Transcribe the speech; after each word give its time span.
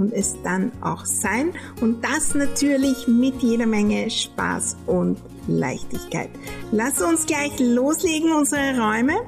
und 0.00 0.14
es 0.14 0.34
dann 0.42 0.72
auch 0.80 1.04
sein. 1.04 1.52
Und 1.80 2.02
das 2.02 2.34
natürlich 2.34 3.06
mit 3.06 3.42
jeder 3.42 3.66
Menge 3.66 4.10
Spaß 4.10 4.76
und 4.86 5.18
Leichtigkeit. 5.46 6.30
Lass 6.72 7.02
uns 7.02 7.26
gleich 7.26 7.52
loslegen, 7.60 8.32
unsere 8.32 8.80
Räume, 8.80 9.20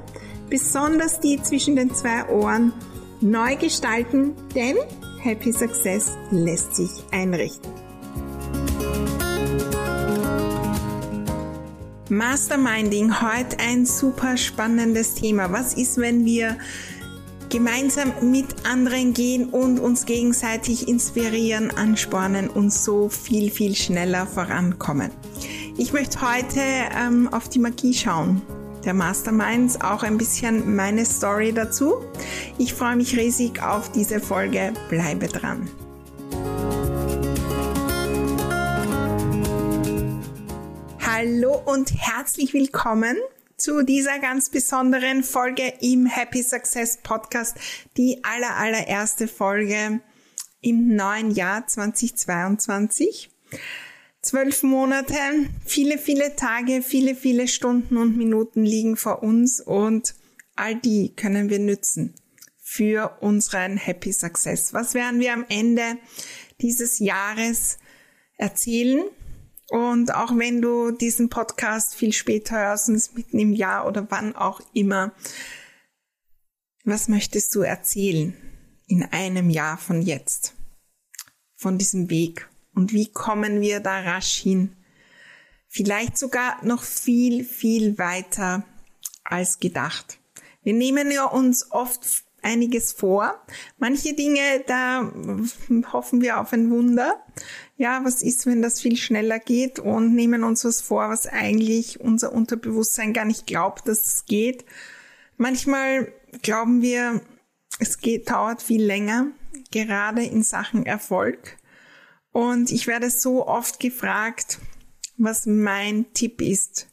besonders 0.49 1.19
die 1.19 1.41
zwischen 1.41 1.75
den 1.75 1.93
zwei 1.93 2.27
Ohren, 2.29 2.73
neu 3.21 3.55
gestalten, 3.55 4.33
denn 4.55 4.77
Happy 5.21 5.53
Success 5.53 6.11
lässt 6.31 6.75
sich 6.75 6.89
einrichten. 7.11 7.71
Masterminding, 12.09 13.21
heute 13.21 13.57
ein 13.59 13.85
super 13.85 14.37
spannendes 14.37 15.15
Thema. 15.15 15.51
Was 15.51 15.75
ist, 15.75 15.97
wenn 15.97 16.25
wir 16.25 16.57
gemeinsam 17.53 18.11
mit 18.31 18.65
anderen 18.65 19.13
gehen 19.13 19.49
und 19.49 19.79
uns 19.79 20.07
gegenseitig 20.07 20.87
inspirieren, 20.87 21.69
anspornen 21.69 22.49
und 22.49 22.73
so 22.73 23.09
viel, 23.09 23.51
viel 23.51 23.75
schneller 23.75 24.25
vorankommen. 24.25 25.11
Ich 25.77 25.93
möchte 25.93 26.19
heute 26.21 26.61
ähm, 26.97 27.31
auf 27.31 27.49
die 27.49 27.59
Magie 27.59 27.93
schauen. 27.93 28.41
Der 28.85 28.95
Masterminds, 28.95 29.79
auch 29.81 30.01
ein 30.01 30.17
bisschen 30.17 30.75
meine 30.75 31.05
Story 31.05 31.53
dazu. 31.53 32.03
Ich 32.57 32.73
freue 32.73 32.95
mich 32.95 33.15
riesig 33.15 33.61
auf 33.61 33.91
diese 33.91 34.19
Folge. 34.19 34.73
Bleibe 34.89 35.27
dran. 35.27 35.69
Hallo 41.05 41.61
und 41.65 41.93
herzlich 41.95 42.55
willkommen 42.55 43.17
zu 43.57 43.83
dieser 43.83 44.19
ganz 44.19 44.49
besonderen 44.49 45.23
Folge 45.23 45.73
im 45.81 46.05
Happy 46.05 46.43
Success 46.43 46.97
Podcast, 47.01 47.55
die 47.97 48.23
aller, 48.23 48.55
allererste 48.55 49.27
Folge 49.27 50.01
im 50.61 50.95
neuen 50.95 51.31
Jahr 51.31 51.67
2022. 51.67 53.29
Zwölf 54.21 54.63
Monate, 54.63 55.15
viele, 55.65 55.97
viele 55.97 56.35
Tage, 56.35 56.81
viele, 56.81 57.15
viele 57.15 57.47
Stunden 57.47 57.97
und 57.97 58.17
Minuten 58.17 58.63
liegen 58.63 58.95
vor 58.95 59.21
uns 59.21 59.59
und 59.59 60.15
all 60.55 60.75
die 60.75 61.13
können 61.15 61.49
wir 61.49 61.59
nützen 61.59 62.13
für 62.59 63.17
unseren 63.19 63.77
Happy 63.77 64.13
Success. 64.13 64.73
Was 64.73 64.93
werden 64.93 65.19
wir 65.19 65.33
am 65.33 65.45
Ende 65.49 65.97
dieses 66.61 66.99
Jahres 66.99 67.77
erzählen? 68.37 69.03
Und 69.73 70.13
auch 70.13 70.37
wenn 70.37 70.61
du 70.61 70.91
diesen 70.91 71.29
Podcast 71.29 71.95
viel 71.95 72.13
später 72.13 72.59
hörst, 72.59 72.89
und 72.89 73.15
mitten 73.15 73.39
im 73.39 73.53
Jahr 73.53 73.87
oder 73.87 74.05
wann 74.11 74.35
auch 74.35 74.61
immer, 74.71 75.13
was 76.85 77.07
möchtest 77.07 77.55
du 77.55 77.61
erzählen 77.61 78.37
in 78.85 79.01
einem 79.01 79.49
Jahr 79.49 79.79
von 79.79 80.03
jetzt? 80.03 80.53
Von 81.55 81.79
diesem 81.79 82.11
Weg? 82.11 82.47
Und 82.75 82.93
wie 82.93 83.11
kommen 83.11 83.61
wir 83.61 83.79
da 83.79 84.01
rasch 84.01 84.35
hin? 84.35 84.75
Vielleicht 85.67 86.19
sogar 86.19 86.63
noch 86.63 86.83
viel, 86.83 87.43
viel 87.43 87.97
weiter 87.97 88.63
als 89.23 89.57
gedacht. 89.57 90.19
Wir 90.61 90.73
nehmen 90.73 91.09
ja 91.09 91.25
uns 91.25 91.71
oft 91.71 92.25
einiges 92.43 92.91
vor. 92.91 93.41
Manche 93.79 94.13
Dinge, 94.13 94.63
da 94.67 95.11
hoffen 95.91 96.21
wir 96.21 96.39
auf 96.39 96.53
ein 96.53 96.69
Wunder. 96.69 97.23
Ja, 97.83 98.05
was 98.05 98.21
ist, 98.21 98.45
wenn 98.45 98.61
das 98.61 98.79
viel 98.79 98.95
schneller 98.95 99.39
geht 99.39 99.77
und 99.77 100.15
nehmen 100.15 100.45
uns 100.45 100.63
was 100.63 100.79
vor, 100.79 101.09
was 101.09 101.27
eigentlich 101.27 101.99
unser 101.99 102.31
Unterbewusstsein 102.31 103.11
gar 103.11 103.25
nicht 103.25 103.45
glaubt, 103.45 103.89
dass 103.89 104.05
es 104.05 104.25
geht. 104.25 104.63
Manchmal 105.35 106.13
glauben 106.41 106.81
wir, 106.81 107.19
es 107.79 107.97
geht, 107.97 108.29
dauert 108.29 108.61
viel 108.61 108.81
länger, 108.81 109.33
gerade 109.69 110.23
in 110.23 110.43
Sachen 110.43 110.85
Erfolg. 110.85 111.57
Und 112.31 112.71
ich 112.71 112.87
werde 112.87 113.09
so 113.09 113.45
oft 113.45 113.81
gefragt, 113.81 114.59
was 115.17 115.45
mein 115.45 116.05
Tipp 116.13 116.41
ist, 116.41 116.87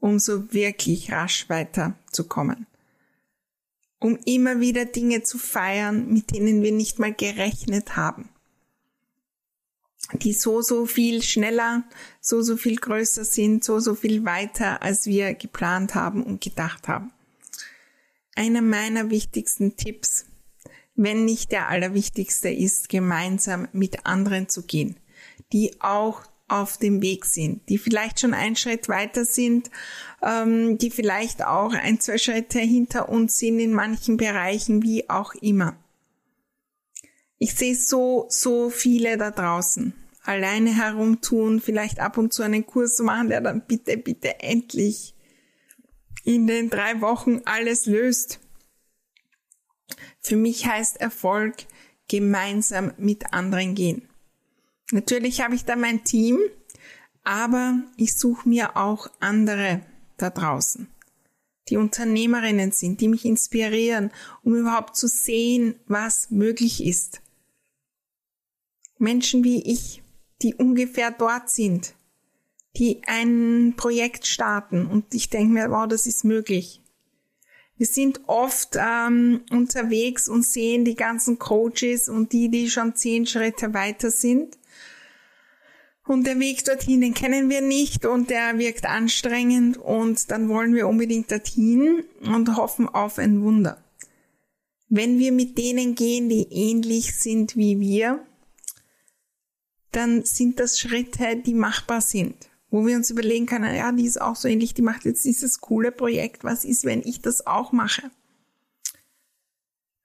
um 0.00 0.18
so 0.18 0.52
wirklich 0.52 1.12
rasch 1.12 1.48
weiterzukommen 1.50 2.66
um 4.00 4.18
immer 4.24 4.58
wieder 4.58 4.84
Dinge 4.84 5.22
zu 5.22 5.38
feiern, 5.38 6.12
mit 6.12 6.34
denen 6.34 6.64
wir 6.64 6.72
nicht 6.72 6.98
mal 6.98 7.14
gerechnet 7.14 7.94
haben. 7.94 8.31
Die 10.14 10.32
so, 10.32 10.60
so 10.60 10.86
viel 10.86 11.22
schneller, 11.22 11.84
so, 12.20 12.42
so 12.42 12.56
viel 12.56 12.76
größer 12.76 13.24
sind, 13.24 13.64
so, 13.64 13.78
so 13.78 13.94
viel 13.94 14.24
weiter, 14.24 14.82
als 14.82 15.06
wir 15.06 15.34
geplant 15.34 15.94
haben 15.94 16.22
und 16.22 16.40
gedacht 16.42 16.88
haben. 16.88 17.12
Einer 18.34 18.62
meiner 18.62 19.10
wichtigsten 19.10 19.76
Tipps, 19.76 20.26
wenn 20.94 21.24
nicht 21.24 21.52
der 21.52 21.68
allerwichtigste 21.68 22.50
ist, 22.50 22.88
gemeinsam 22.88 23.68
mit 23.72 24.06
anderen 24.06 24.48
zu 24.48 24.62
gehen, 24.62 24.96
die 25.52 25.80
auch 25.80 26.22
auf 26.48 26.76
dem 26.76 27.00
Weg 27.00 27.24
sind, 27.24 27.66
die 27.70 27.78
vielleicht 27.78 28.20
schon 28.20 28.34
einen 28.34 28.56
Schritt 28.56 28.88
weiter 28.88 29.24
sind, 29.24 29.70
ähm, 30.22 30.76
die 30.76 30.90
vielleicht 30.90 31.42
auch 31.44 31.72
ein, 31.72 31.98
zwei 31.98 32.18
Schritte 32.18 32.60
hinter 32.60 33.08
uns 33.08 33.38
sind 33.38 33.58
in 33.58 33.72
manchen 33.72 34.18
Bereichen, 34.18 34.82
wie 34.82 35.08
auch 35.08 35.34
immer. 35.34 35.76
Ich 37.38 37.54
sehe 37.54 37.74
so, 37.74 38.26
so 38.28 38.68
viele 38.68 39.16
da 39.16 39.30
draußen 39.30 39.94
alleine 40.22 40.74
herumtun, 40.74 41.60
vielleicht 41.60 42.00
ab 42.00 42.18
und 42.18 42.32
zu 42.32 42.42
einen 42.42 42.66
Kurs 42.66 42.98
machen, 43.00 43.28
der 43.28 43.40
dann 43.40 43.66
bitte, 43.66 43.96
bitte 43.96 44.40
endlich 44.40 45.14
in 46.24 46.46
den 46.46 46.70
drei 46.70 47.00
Wochen 47.00 47.42
alles 47.44 47.86
löst. 47.86 48.40
Für 50.20 50.36
mich 50.36 50.66
heißt 50.66 51.00
Erfolg 51.00 51.66
gemeinsam 52.08 52.92
mit 52.98 53.32
anderen 53.32 53.74
gehen. 53.74 54.08
Natürlich 54.92 55.40
habe 55.40 55.54
ich 55.54 55.64
da 55.64 55.74
mein 55.74 56.04
Team, 56.04 56.38
aber 57.24 57.82
ich 57.96 58.16
suche 58.16 58.48
mir 58.48 58.76
auch 58.76 59.08
andere 59.20 59.80
da 60.16 60.30
draußen, 60.30 60.88
die 61.68 61.76
Unternehmerinnen 61.76 62.72
sind, 62.72 63.00
die 63.00 63.08
mich 63.08 63.24
inspirieren, 63.24 64.10
um 64.42 64.54
überhaupt 64.54 64.96
zu 64.96 65.08
sehen, 65.08 65.76
was 65.86 66.30
möglich 66.30 66.84
ist. 66.84 67.22
Menschen 68.98 69.42
wie 69.42 69.62
ich, 69.62 70.01
die 70.42 70.54
ungefähr 70.54 71.10
dort 71.10 71.50
sind, 71.50 71.94
die 72.76 73.02
ein 73.06 73.74
Projekt 73.76 74.26
starten 74.26 74.86
und 74.86 75.14
ich 75.14 75.30
denke 75.30 75.52
mir, 75.52 75.70
wow, 75.70 75.86
das 75.86 76.06
ist 76.06 76.24
möglich. 76.24 76.80
Wir 77.76 77.86
sind 77.86 78.20
oft 78.26 78.76
ähm, 78.76 79.42
unterwegs 79.50 80.28
und 80.28 80.46
sehen 80.46 80.84
die 80.84 80.94
ganzen 80.94 81.38
Coaches 81.38 82.08
und 82.08 82.32
die, 82.32 82.48
die 82.48 82.70
schon 82.70 82.94
zehn 82.94 83.26
Schritte 83.26 83.74
weiter 83.74 84.10
sind 84.10 84.56
und 86.06 86.26
der 86.26 86.38
Weg 86.40 86.64
dorthin, 86.64 87.00
den 87.00 87.14
kennen 87.14 87.48
wir 87.48 87.60
nicht 87.60 88.06
und 88.06 88.30
der 88.30 88.58
wirkt 88.58 88.86
anstrengend 88.86 89.76
und 89.76 90.30
dann 90.30 90.48
wollen 90.48 90.74
wir 90.74 90.88
unbedingt 90.88 91.30
dorthin 91.30 92.04
und 92.20 92.56
hoffen 92.56 92.88
auf 92.88 93.18
ein 93.18 93.42
Wunder. 93.42 93.82
Wenn 94.88 95.18
wir 95.18 95.32
mit 95.32 95.56
denen 95.58 95.94
gehen, 95.94 96.28
die 96.28 96.48
ähnlich 96.50 97.14
sind 97.14 97.56
wie 97.56 97.80
wir, 97.80 98.26
dann 99.92 100.24
sind 100.24 100.58
das 100.58 100.78
Schritte, 100.78 101.36
die 101.36 101.54
machbar 101.54 102.00
sind, 102.00 102.34
wo 102.70 102.86
wir 102.86 102.96
uns 102.96 103.10
überlegen 103.10 103.46
können, 103.46 103.74
ja, 103.74 103.92
die 103.92 104.06
ist 104.06 104.20
auch 104.20 104.36
so 104.36 104.48
ähnlich, 104.48 104.74
die 104.74 104.82
macht 104.82 105.04
jetzt 105.04 105.24
dieses 105.24 105.60
coole 105.60 105.92
Projekt, 105.92 106.44
was 106.44 106.64
ist, 106.64 106.84
wenn 106.84 107.02
ich 107.02 107.20
das 107.20 107.46
auch 107.46 107.72
mache? 107.72 108.10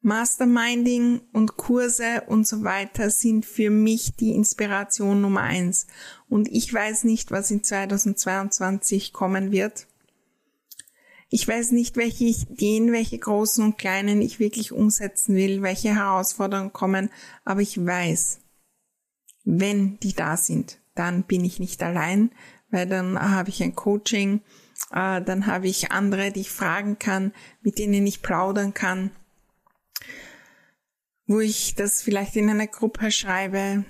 Masterminding 0.02 1.22
und 1.34 1.58
Kurse 1.58 2.24
und 2.28 2.48
so 2.48 2.64
weiter 2.64 3.10
sind 3.10 3.46
für 3.46 3.70
mich 3.70 4.16
die 4.16 4.32
Inspiration 4.32 5.20
Nummer 5.20 5.42
eins. 5.42 5.88
Und 6.30 6.48
ich 6.48 6.74
weiß 6.74 7.04
nicht, 7.04 7.32
was 7.32 7.52
in 7.52 7.64
2022 7.64 9.12
kommen 9.12 9.52
wird. 9.52 9.88
Ich 11.30 11.46
weiß 11.46 11.72
nicht, 11.72 11.98
welche 11.98 12.24
Ideen, 12.24 12.94
welche 12.94 13.18
großen 13.18 13.64
und 13.64 13.78
kleinen 13.78 14.22
ich 14.22 14.40
wirklich 14.40 14.72
umsetzen 14.72 15.36
will, 15.36 15.62
welche 15.62 15.94
Herausforderungen 15.94 16.72
kommen, 16.72 17.10
aber 17.44 17.60
ich 17.60 17.86
weiß, 17.86 18.40
wenn 19.50 20.00
die 20.00 20.14
da 20.14 20.38
sind, 20.38 20.80
dann 20.96 21.24
bin 21.24 21.46
ich 21.46 21.60
nicht 21.60 21.82
allein, 21.84 22.32
weil 22.70 22.88
dann 22.88 23.20
habe 23.20 23.50
ich 23.50 23.64
ein 23.64 23.76
Coaching, 23.76 24.42
äh, 24.92 25.22
dann 25.22 25.46
habe 25.48 25.68
ich 25.68 25.92
andere, 25.92 26.32
die 26.32 26.42
ich 26.42 26.50
fragen 26.50 27.00
kann, 27.00 27.34
mit 27.62 27.80
denen 27.80 28.06
ich 28.06 28.22
plaudern 28.22 28.74
kann 28.74 29.12
wo 31.28 31.42
ich 31.42 31.76
das 31.76 32.02
vielleicht 32.02 32.36
in 32.38 32.50
einer 32.50 32.68
Gruppe 32.68 33.12
schreibe 33.12 33.84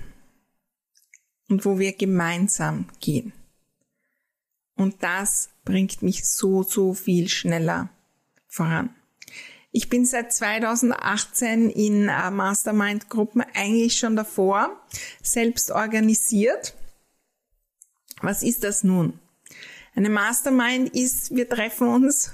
und 1.48 1.64
wo 1.64 1.78
wir 1.78 1.92
gemeinsam 1.92 2.88
gehen. 3.00 3.32
Und 4.74 5.02
das 5.02 5.50
bringt 5.64 6.02
mich 6.02 6.28
so, 6.28 6.62
so 6.62 6.94
viel 6.94 7.28
schneller 7.28 7.90
voran. 8.48 8.94
Ich 9.70 9.88
bin 9.90 10.06
seit 10.06 10.32
2018 10.32 11.70
in 11.70 12.08
äh, 12.08 12.30
Mastermind-Gruppen 12.30 13.42
eigentlich 13.54 13.98
schon 13.98 14.16
davor 14.16 14.80
selbst 15.22 15.70
organisiert. 15.70 16.74
Was 18.22 18.42
ist 18.42 18.64
das 18.64 18.82
nun? 18.82 19.18
Eine 19.94 20.10
Mastermind 20.10 20.94
ist, 20.94 21.34
wir 21.34 21.48
treffen 21.48 21.88
uns 21.88 22.32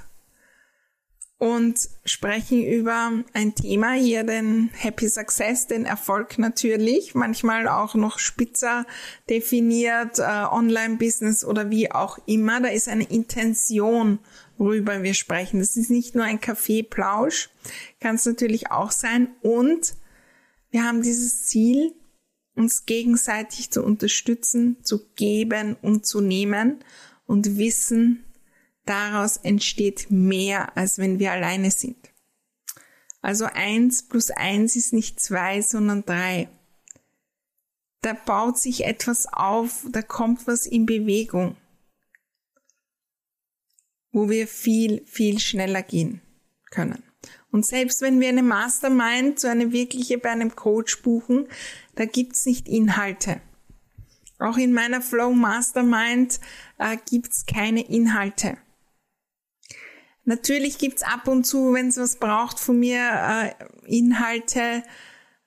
und 1.38 1.88
sprechen 2.04 2.64
über 2.64 3.12
ein 3.32 3.54
Thema, 3.54 3.92
hier 3.92 4.24
den 4.24 4.70
Happy 4.72 5.08
Success, 5.08 5.66
den 5.66 5.84
Erfolg 5.84 6.38
natürlich, 6.38 7.14
manchmal 7.14 7.68
auch 7.68 7.94
noch 7.94 8.18
spitzer 8.18 8.86
definiert, 9.28 10.18
äh, 10.18 10.22
Online-Business 10.22 11.44
oder 11.44 11.70
wie 11.70 11.90
auch 11.90 12.18
immer. 12.26 12.60
Da 12.60 12.68
ist 12.68 12.88
eine 12.88 13.04
Intention, 13.04 14.20
worüber 14.56 15.02
wir 15.02 15.14
sprechen. 15.14 15.58
Das 15.58 15.76
ist 15.76 15.90
nicht 15.90 16.14
nur 16.14 16.24
ein 16.24 16.40
Kaffeeplausch, 16.40 17.50
kann 18.00 18.14
es 18.14 18.26
natürlich 18.26 18.70
auch 18.70 18.92
sein. 18.92 19.28
Und 19.42 19.94
wir 20.70 20.84
haben 20.84 21.02
dieses 21.02 21.46
Ziel, 21.46 21.92
uns 22.54 22.86
gegenseitig 22.86 23.70
zu 23.70 23.82
unterstützen, 23.82 24.76
zu 24.82 25.06
geben 25.16 25.76
und 25.82 26.06
zu 26.06 26.20
nehmen 26.20 26.78
und 27.26 27.58
wissen, 27.58 28.24
daraus 28.84 29.36
entsteht 29.38 30.10
mehr, 30.10 30.76
als 30.76 30.98
wenn 30.98 31.18
wir 31.18 31.32
alleine 31.32 31.70
sind. 31.70 31.96
Also 33.22 33.46
eins 33.46 34.02
plus 34.02 34.30
eins 34.30 34.76
ist 34.76 34.92
nicht 34.92 35.18
zwei, 35.18 35.62
sondern 35.62 36.04
drei. 36.04 36.48
Da 38.02 38.12
baut 38.12 38.58
sich 38.58 38.84
etwas 38.84 39.26
auf, 39.32 39.86
da 39.90 40.02
kommt 40.02 40.46
was 40.46 40.66
in 40.66 40.84
Bewegung, 40.84 41.56
wo 44.12 44.28
wir 44.28 44.46
viel, 44.46 45.02
viel 45.06 45.38
schneller 45.38 45.82
gehen 45.82 46.20
können. 46.70 47.02
Und 47.50 47.64
selbst 47.64 48.02
wenn 48.02 48.20
wir 48.20 48.28
eine 48.28 48.42
Mastermind, 48.42 49.40
so 49.40 49.48
eine 49.48 49.72
wirkliche 49.72 50.18
bei 50.18 50.30
einem 50.30 50.54
Coach 50.54 51.00
buchen, 51.02 51.46
da 51.94 52.04
gibt's 52.04 52.44
nicht 52.44 52.68
Inhalte. 52.68 53.40
Auch 54.38 54.58
in 54.58 54.74
meiner 54.74 55.00
Flow 55.00 55.32
Mastermind 55.32 56.40
äh, 56.78 56.98
gibt's 57.08 57.46
keine 57.46 57.88
Inhalte. 57.88 58.58
Natürlich 60.24 60.78
gibt's 60.78 61.02
ab 61.02 61.28
und 61.28 61.44
zu, 61.44 61.74
wenn 61.74 61.88
es 61.88 61.98
was 61.98 62.16
braucht 62.16 62.58
von 62.58 62.78
mir, 62.78 62.98
äh, 62.98 63.52
Inhalte, 63.86 64.82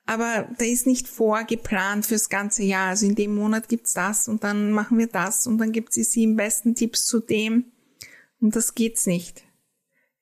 aber 0.06 0.48
da 0.56 0.64
ist 0.64 0.86
nicht 0.86 1.06
vorgeplant 1.06 2.06
fürs 2.06 2.30
ganze 2.30 2.62
Jahr. 2.62 2.88
Also 2.88 3.04
in 3.04 3.14
dem 3.14 3.34
Monat 3.34 3.68
gibt's 3.68 3.92
das 3.92 4.26
und 4.26 4.42
dann 4.42 4.70
machen 4.72 4.96
wir 4.96 5.08
das 5.08 5.46
und 5.46 5.58
dann 5.58 5.70
gibt's 5.70 5.96
die 5.96 6.04
sieben 6.04 6.34
besten 6.34 6.74
Tipps 6.74 7.04
zu 7.04 7.20
dem. 7.20 7.72
Und 8.40 8.56
das 8.56 8.74
geht's 8.74 9.06
nicht. 9.06 9.44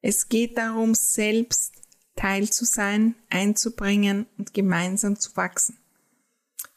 Es 0.01 0.29
geht 0.29 0.59
darum, 0.59 0.95
selbst 0.95 1.75
Teil 2.17 2.51
zu 2.51 2.65
sein, 2.65 3.15
einzubringen 3.31 4.27
und 4.39 4.55
gemeinsam 4.55 5.21
zu 5.21 5.37
wachsen. 5.37 5.79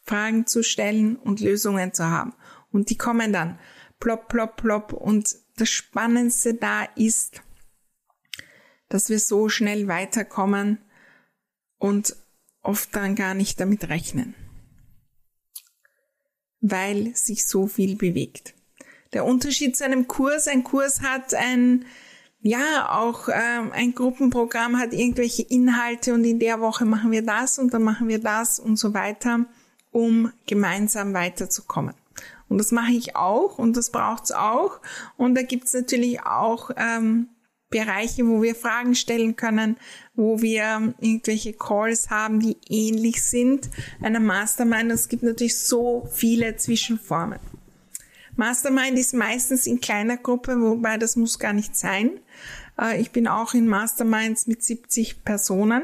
Fragen 0.03 0.45
zu 0.45 0.63
stellen 0.63 1.15
und 1.15 1.39
Lösungen 1.39 1.93
zu 1.93 2.05
haben. 2.05 2.33
Und 2.71 2.89
die 2.91 2.97
kommen 2.97 3.33
dann 3.33 3.57
plopp, 3.99 4.27
plopp, 4.27 4.57
plopp. 4.57 4.93
Und 4.93 5.35
das 5.57 5.69
Spannendste 5.69 6.53
da 6.53 6.83
ist, 6.95 7.41
dass 8.89 9.09
wir 9.09 9.19
so 9.19 9.49
schnell 9.49 9.87
weiterkommen 9.87 10.79
und 11.77 12.15
oft 12.61 12.95
dann 12.95 13.15
gar 13.15 13.33
nicht 13.33 13.59
damit 13.59 13.89
rechnen, 13.89 14.35
weil 16.59 17.15
sich 17.15 17.47
so 17.47 17.67
viel 17.67 17.95
bewegt. 17.95 18.55
Der 19.13 19.25
Unterschied 19.25 19.75
zu 19.75 19.85
einem 19.85 20.07
Kurs, 20.07 20.47
ein 20.47 20.63
Kurs 20.63 21.01
hat 21.01 21.33
ein, 21.33 21.85
ja, 22.41 22.97
auch 22.99 23.27
ähm, 23.29 23.71
ein 23.71 23.95
Gruppenprogramm 23.95 24.77
hat 24.77 24.93
irgendwelche 24.93 25.43
Inhalte 25.43 26.13
und 26.13 26.23
in 26.23 26.39
der 26.39 26.59
Woche 26.59 26.85
machen 26.85 27.11
wir 27.11 27.23
das 27.23 27.57
und 27.57 27.73
dann 27.73 27.83
machen 27.83 28.07
wir 28.07 28.19
das 28.19 28.59
und 28.59 28.77
so 28.77 28.93
weiter, 28.93 29.45
um 29.91 30.31
gemeinsam 30.45 31.13
weiterzukommen. 31.13 31.95
Und 32.49 32.57
das 32.57 32.71
mache 32.71 32.91
ich 32.91 33.15
auch 33.15 33.57
und 33.57 33.77
das 33.77 33.91
braucht's 33.91 34.31
auch. 34.31 34.79
Und 35.17 35.35
da 35.35 35.43
gibt's 35.43 35.73
natürlich 35.73 36.21
auch 36.23 36.71
ähm, 36.75 37.29
Bereiche, 37.69 38.27
wo 38.27 38.41
wir 38.41 38.55
Fragen 38.55 38.95
stellen 38.95 39.35
können, 39.35 39.77
wo 40.15 40.41
wir 40.41 40.93
irgendwelche 40.99 41.53
Calls 41.53 42.09
haben, 42.09 42.39
die 42.39 42.57
ähnlich 42.67 43.23
sind 43.23 43.69
einer 44.01 44.19
Mastermind. 44.19 44.91
Es 44.91 45.07
gibt 45.07 45.23
natürlich 45.23 45.57
so 45.57 46.07
viele 46.11 46.55
Zwischenformen. 46.55 47.39
Mastermind 48.35 48.97
ist 48.97 49.13
meistens 49.13 49.67
in 49.67 49.81
kleiner 49.81 50.17
Gruppe, 50.17 50.59
wobei 50.61 50.97
das 50.97 51.15
muss 51.15 51.39
gar 51.39 51.53
nicht 51.53 51.75
sein. 51.75 52.19
Äh, 52.79 53.01
ich 53.01 53.11
bin 53.11 53.27
auch 53.27 53.53
in 53.53 53.67
Masterminds 53.67 54.47
mit 54.47 54.63
70 54.63 55.23
Personen 55.23 55.83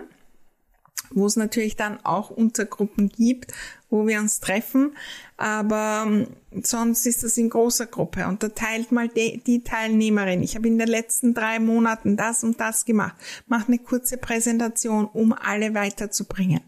wo 1.11 1.25
es 1.25 1.35
natürlich 1.35 1.75
dann 1.75 2.03
auch 2.03 2.29
Untergruppen 2.29 3.09
gibt, 3.09 3.53
wo 3.89 4.07
wir 4.07 4.19
uns 4.19 4.39
treffen. 4.39 4.95
Aber 5.37 6.05
ähm, 6.07 6.27
sonst 6.63 7.05
ist 7.05 7.23
das 7.23 7.37
in 7.37 7.49
großer 7.49 7.85
Gruppe 7.85 8.27
und 8.27 8.43
da 8.43 8.49
teilt 8.49 8.91
mal 8.91 9.07
die, 9.07 9.41
die 9.43 9.63
Teilnehmerin. 9.63 10.43
Ich 10.43 10.55
habe 10.55 10.67
in 10.67 10.77
den 10.77 10.87
letzten 10.87 11.33
drei 11.33 11.59
Monaten 11.59 12.17
das 12.17 12.43
und 12.43 12.59
das 12.59 12.85
gemacht. 12.85 13.15
Mach 13.47 13.67
eine 13.67 13.79
kurze 13.79 14.17
Präsentation, 14.17 15.05
um 15.05 15.33
alle 15.33 15.73
weiterzubringen. 15.73 16.61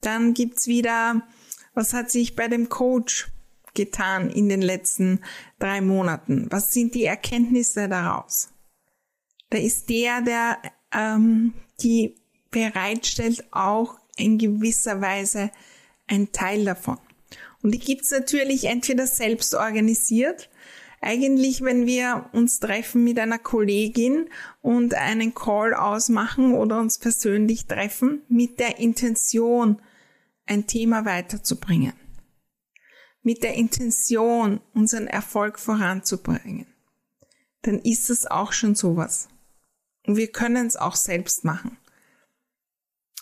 Dann 0.00 0.34
gibt's 0.34 0.66
wieder, 0.66 1.22
was 1.74 1.92
hat 1.92 2.10
sich 2.10 2.36
bei 2.36 2.48
dem 2.48 2.68
Coach 2.68 3.28
getan 3.74 4.30
in 4.30 4.48
den 4.48 4.62
letzten 4.62 5.20
drei 5.58 5.80
Monaten? 5.80 6.46
Was 6.50 6.72
sind 6.72 6.94
die 6.94 7.04
Erkenntnisse 7.04 7.88
daraus? 7.88 8.48
Da 9.50 9.58
ist 9.58 9.88
der, 9.88 10.22
der 10.22 10.58
ähm, 10.92 11.54
die 11.82 12.19
bereitstellt, 12.50 13.44
auch 13.52 13.98
in 14.16 14.38
gewisser 14.38 15.00
Weise 15.00 15.50
ein 16.06 16.32
Teil 16.32 16.64
davon. 16.64 16.98
Und 17.62 17.72
die 17.72 17.78
gibt's 17.78 18.10
natürlich 18.10 18.64
entweder 18.64 19.06
selbst 19.06 19.54
organisiert, 19.54 20.50
eigentlich, 21.02 21.62
wenn 21.62 21.86
wir 21.86 22.28
uns 22.32 22.60
treffen 22.60 23.04
mit 23.04 23.18
einer 23.18 23.38
Kollegin 23.38 24.28
und 24.60 24.94
einen 24.94 25.34
Call 25.34 25.72
ausmachen 25.72 26.52
oder 26.52 26.78
uns 26.78 26.98
persönlich 26.98 27.66
treffen, 27.66 28.22
mit 28.28 28.60
der 28.60 28.78
Intention, 28.78 29.80
ein 30.44 30.66
Thema 30.66 31.06
weiterzubringen. 31.06 31.94
Mit 33.22 33.42
der 33.42 33.54
Intention, 33.54 34.60
unseren 34.74 35.06
Erfolg 35.06 35.58
voranzubringen. 35.58 36.66
Dann 37.62 37.78
ist 37.78 38.10
es 38.10 38.26
auch 38.26 38.52
schon 38.52 38.74
sowas. 38.74 39.28
Und 40.06 40.16
wir 40.16 40.30
können 40.32 40.66
es 40.66 40.76
auch 40.76 40.96
selbst 40.96 41.44
machen. 41.44 41.78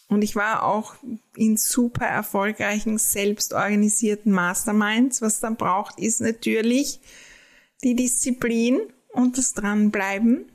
Und 0.09 0.23
ich 0.23 0.35
war 0.37 0.65
auch 0.65 0.95
in 1.37 1.57
super 1.59 2.07
erfolgreichen, 2.07 2.97
selbstorganisierten 2.97 4.33
Masterminds. 4.33 5.21
Was 5.21 5.41
dann 5.41 5.57
braucht, 5.57 5.99
ist 5.99 6.21
natürlich 6.21 7.01
die 7.85 7.95
Disziplin 7.95 8.81
und 9.13 9.37
das 9.37 9.53
Dranbleiben, 9.53 10.47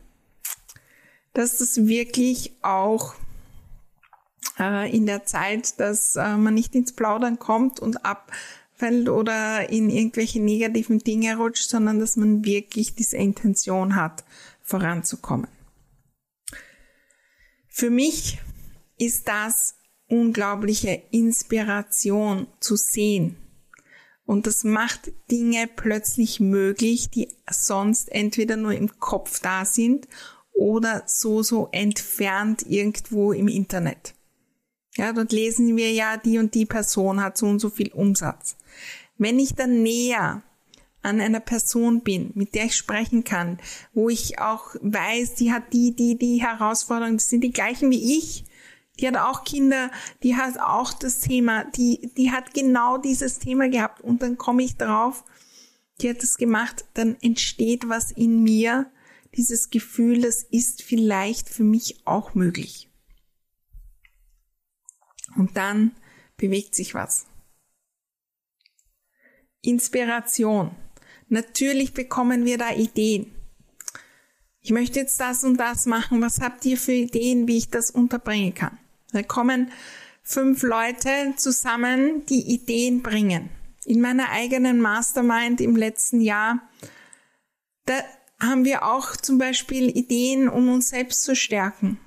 dass 1.33 1.57
das 1.57 1.85
wirklich 1.85 2.53
auch 2.63 3.13
äh, 4.59 4.95
in 4.95 5.05
der 5.05 5.25
Zeit, 5.25 5.79
dass 5.79 6.15
äh, 6.15 6.35
man 6.35 6.55
nicht 6.55 6.73
ins 6.75 6.93
Plaudern 6.93 7.37
kommt 7.37 7.79
und 7.79 8.05
abfällt 8.05 9.07
oder 9.07 9.69
in 9.69 9.91
irgendwelche 9.91 10.41
negativen 10.41 10.99
Dinge 10.99 11.37
rutscht, 11.37 11.69
sondern 11.69 11.99
dass 11.99 12.17
man 12.17 12.43
wirklich 12.43 12.95
diese 12.95 13.17
Intention 13.17 13.95
hat, 13.95 14.23
voranzukommen. 14.61 15.47
Für 17.67 17.89
mich 17.89 18.39
ist 19.05 19.27
das 19.27 19.75
unglaubliche 20.07 21.01
Inspiration 21.11 22.47
zu 22.59 22.75
sehen. 22.75 23.37
Und 24.25 24.47
das 24.47 24.63
macht 24.63 25.11
Dinge 25.29 25.67
plötzlich 25.67 26.39
möglich, 26.39 27.09
die 27.09 27.29
sonst 27.49 28.09
entweder 28.11 28.55
nur 28.55 28.73
im 28.73 28.99
Kopf 28.99 29.39
da 29.41 29.65
sind 29.65 30.07
oder 30.53 31.03
so, 31.07 31.43
so 31.43 31.67
entfernt 31.71 32.63
irgendwo 32.67 33.33
im 33.33 33.47
Internet. 33.47 34.13
Ja, 34.95 35.11
dort 35.11 35.31
lesen 35.31 35.75
wir 35.75 35.91
ja, 35.91 36.17
die 36.17 36.37
und 36.37 36.53
die 36.53 36.65
Person 36.65 37.21
hat 37.21 37.37
so 37.37 37.47
und 37.47 37.59
so 37.59 37.69
viel 37.69 37.91
Umsatz. 37.91 38.55
Wenn 39.17 39.39
ich 39.39 39.55
dann 39.55 39.81
näher 39.81 40.43
an 41.01 41.19
einer 41.19 41.39
Person 41.39 42.01
bin, 42.01 42.31
mit 42.35 42.55
der 42.55 42.65
ich 42.65 42.75
sprechen 42.75 43.23
kann, 43.23 43.59
wo 43.93 44.09
ich 44.09 44.39
auch 44.39 44.75
weiß, 44.81 45.35
die 45.35 45.51
hat 45.51 45.73
die, 45.73 45.95
die, 45.95 46.17
die 46.17 46.41
Herausforderungen, 46.41 47.17
das 47.17 47.29
sind 47.29 47.43
die 47.43 47.51
gleichen 47.51 47.91
wie 47.91 48.17
ich, 48.17 48.45
die 48.99 49.07
hat 49.07 49.17
auch 49.17 49.43
Kinder, 49.43 49.89
die 50.21 50.35
hat 50.35 50.59
auch 50.59 50.93
das 50.93 51.19
Thema, 51.19 51.65
die, 51.65 52.11
die 52.15 52.31
hat 52.31 52.53
genau 52.53 52.97
dieses 52.97 53.39
Thema 53.39 53.69
gehabt 53.69 54.01
und 54.01 54.21
dann 54.21 54.37
komme 54.37 54.63
ich 54.63 54.77
drauf, 54.77 55.23
die 56.01 56.09
hat 56.09 56.21
das 56.21 56.37
gemacht, 56.37 56.85
dann 56.93 57.17
entsteht 57.21 57.89
was 57.89 58.11
in 58.11 58.43
mir, 58.43 58.91
dieses 59.35 59.69
Gefühl, 59.69 60.21
das 60.21 60.43
ist 60.43 60.83
vielleicht 60.83 61.49
für 61.49 61.63
mich 61.63 62.05
auch 62.05 62.35
möglich. 62.35 62.89
Und 65.35 65.57
dann 65.57 65.91
bewegt 66.37 66.75
sich 66.75 66.93
was. 66.93 67.25
Inspiration. 69.61 70.75
Natürlich 71.29 71.93
bekommen 71.93 72.45
wir 72.45 72.57
da 72.57 72.71
Ideen. 72.73 73.33
Ich 74.61 74.71
möchte 74.71 74.99
jetzt 74.99 75.19
das 75.19 75.43
und 75.43 75.57
das 75.57 75.85
machen. 75.85 76.21
Was 76.21 76.39
habt 76.39 76.63
ihr 76.65 76.77
für 76.77 76.93
Ideen, 76.93 77.47
wie 77.47 77.57
ich 77.57 77.69
das 77.69 77.89
unterbringen 77.89 78.53
kann? 78.53 78.77
Da 79.13 79.23
kommen 79.23 79.71
fünf 80.23 80.63
Leute 80.63 81.33
zusammen, 81.37 82.25
die 82.25 82.53
Ideen 82.53 83.03
bringen. 83.03 83.49
In 83.85 84.01
meiner 84.01 84.29
eigenen 84.29 84.81
Mastermind 84.81 85.61
im 85.61 85.75
letzten 85.75 86.19
Jahr, 86.21 86.67
da 87.85 87.93
haben 88.39 88.65
wir 88.65 88.85
auch 88.85 89.15
zum 89.15 89.37
Beispiel 89.37 89.95
Ideen, 89.95 90.49
um 90.49 90.69
uns 90.69 90.89
selbst 90.89 91.23
zu 91.23 91.35
stärken, 91.35 91.99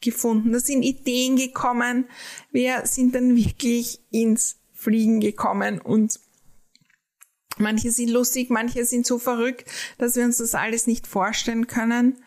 gefunden. 0.00 0.52
Da 0.52 0.60
sind 0.60 0.82
Ideen 0.82 1.36
gekommen. 1.36 2.06
Wir 2.50 2.86
sind 2.86 3.14
dann 3.14 3.34
wirklich 3.36 4.00
ins 4.10 4.56
Fliegen 4.72 5.20
gekommen 5.20 5.80
und 5.80 6.20
manche 7.58 7.90
sind 7.90 8.10
lustig, 8.10 8.50
manche 8.50 8.84
sind 8.84 9.06
so 9.06 9.18
verrückt, 9.18 9.70
dass 9.98 10.16
wir 10.16 10.24
uns 10.24 10.38
das 10.38 10.54
alles 10.54 10.86
nicht 10.86 11.06
vorstellen 11.06 11.66
können. 11.66 12.22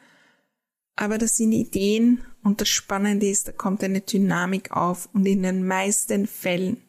Aber 0.96 1.18
das 1.18 1.38
sind 1.38 1.52
Ideen 1.52 2.26
und 2.46 2.62
das 2.62 2.70
Spannende 2.70 3.28
ist, 3.28 3.48
da 3.48 3.52
kommt 3.52 3.84
eine 3.84 4.02
Dynamik 4.02 4.72
auf 4.72 5.10
und 5.14 5.26
in 5.26 5.42
den 5.42 5.68
meisten 5.68 6.28
Fällen 6.28 6.80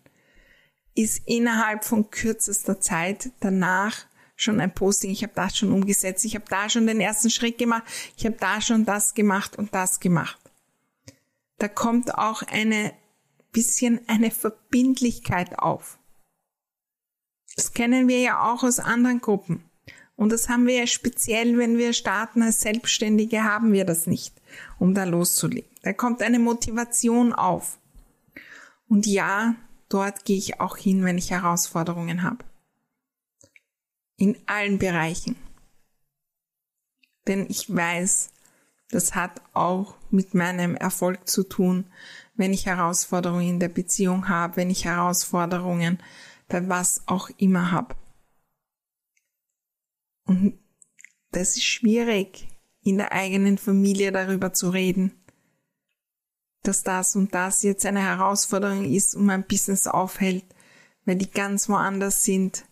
ist 0.95 1.23
innerhalb 1.25 1.83
von 1.83 2.11
kürzester 2.11 2.79
Zeit 2.79 3.31
danach 3.41 4.05
schon 4.37 4.61
ein 4.61 4.75
Posting, 4.75 5.11
ich 5.11 5.23
habe 5.23 5.33
das 5.35 5.57
schon 5.57 5.73
umgesetzt, 5.73 6.27
ich 6.27 6.35
habe 6.35 6.45
da 6.51 6.69
schon 6.69 6.87
den 6.87 7.01
ersten 7.01 7.31
Schritt 7.31 7.57
gemacht, 7.57 7.85
ich 8.19 8.27
habe 8.27 8.37
da 8.39 8.61
schon 8.61 8.85
das 8.85 9.15
gemacht 9.15 9.57
und 9.57 9.75
das 9.75 9.99
gemacht. 9.99 10.39
Da 11.57 11.69
kommt 11.69 12.15
auch 12.15 12.43
eine 12.43 12.93
bisschen 13.51 14.07
eine 14.09 14.31
Verbindlichkeit 14.31 15.59
auf. 15.59 15.99
Das 17.57 17.73
kennen 17.73 18.09
wir 18.09 18.21
ja 18.21 18.53
auch 18.53 18.63
aus 18.63 18.79
anderen 18.79 19.23
Gruppen. 19.23 19.65
Und 20.17 20.33
das 20.33 20.49
haben 20.49 20.67
wir 20.67 20.79
ja 20.79 20.87
speziell, 20.87 21.59
wenn 21.59 21.77
wir 21.77 21.93
starten 21.93 22.43
als 22.43 22.61
Selbstständige, 22.61 23.45
haben 23.45 23.73
wir 23.73 23.85
das 23.85 24.07
nicht, 24.07 24.35
um 24.79 24.95
da 24.95 25.05
loszulegen. 25.05 25.71
Da 25.83 25.93
kommt 25.93 26.23
eine 26.23 26.39
Motivation 26.39 27.33
auf. 27.35 27.79
Und 28.89 29.07
ja, 29.07 29.55
dort 29.89 30.25
gehe 30.25 30.39
ich 30.39 30.59
auch 30.61 30.79
hin, 30.79 31.05
wenn 31.05 31.19
ich 31.19 31.31
Herausforderungen 31.31 32.23
habe. 32.23 32.45
In 34.17 34.37
allen 34.47 34.79
Bereichen. 34.79 35.37
Denn 37.27 37.47
ich 37.51 37.75
weiß, 37.75 38.31
das 38.91 39.15
hat 39.15 39.43
auch 39.53 39.97
mit 40.11 40.33
meinem 40.35 40.77
Erfolg 40.77 41.29
zu 41.29 41.43
tun, 41.43 41.85
wenn 42.37 42.53
ich 42.53 42.67
Herausforderungen 42.67 43.49
in 43.49 43.61
der 43.61 43.69
Beziehung 43.69 44.29
habe, 44.29 44.57
wenn 44.57 44.71
ich 44.71 44.85
Herausforderungen 44.85 45.99
bei 46.49 46.67
was 46.69 47.03
auch 47.07 47.29
immer 47.37 47.73
habe. 47.73 47.97
Und 50.27 50.59
das 51.33 51.57
ist 51.57 51.65
schwierig, 51.65 52.49
in 52.83 52.99
der 52.99 53.13
eigenen 53.13 53.59
Familie 53.59 54.13
darüber 54.13 54.53
zu 54.53 54.71
reden, 54.71 55.13
dass 56.63 56.83
das 56.83 57.17
und 57.17 57.35
das 57.35 57.63
jetzt 57.63 57.87
eine 57.87 58.03
Herausforderung 58.03 58.85
ist 58.85 59.15
und 59.15 59.27
mein 59.27 59.47
Business 59.47 59.87
aufhält, 59.87 60.45
weil 61.05 61.17
die 61.17 61.31
ganz 61.31 61.69
woanders 61.69 62.25
sind. 62.25 62.65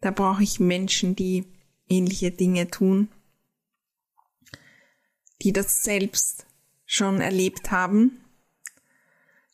Da 0.00 0.10
brauche 0.10 0.42
ich 0.42 0.60
Menschen, 0.60 1.16
die 1.16 1.44
ähnliche 1.88 2.30
Dinge 2.30 2.68
tun, 2.68 3.08
die 5.42 5.52
das 5.52 5.82
selbst 5.82 6.46
schon 6.86 7.20
erlebt 7.20 7.70
haben 7.70 8.24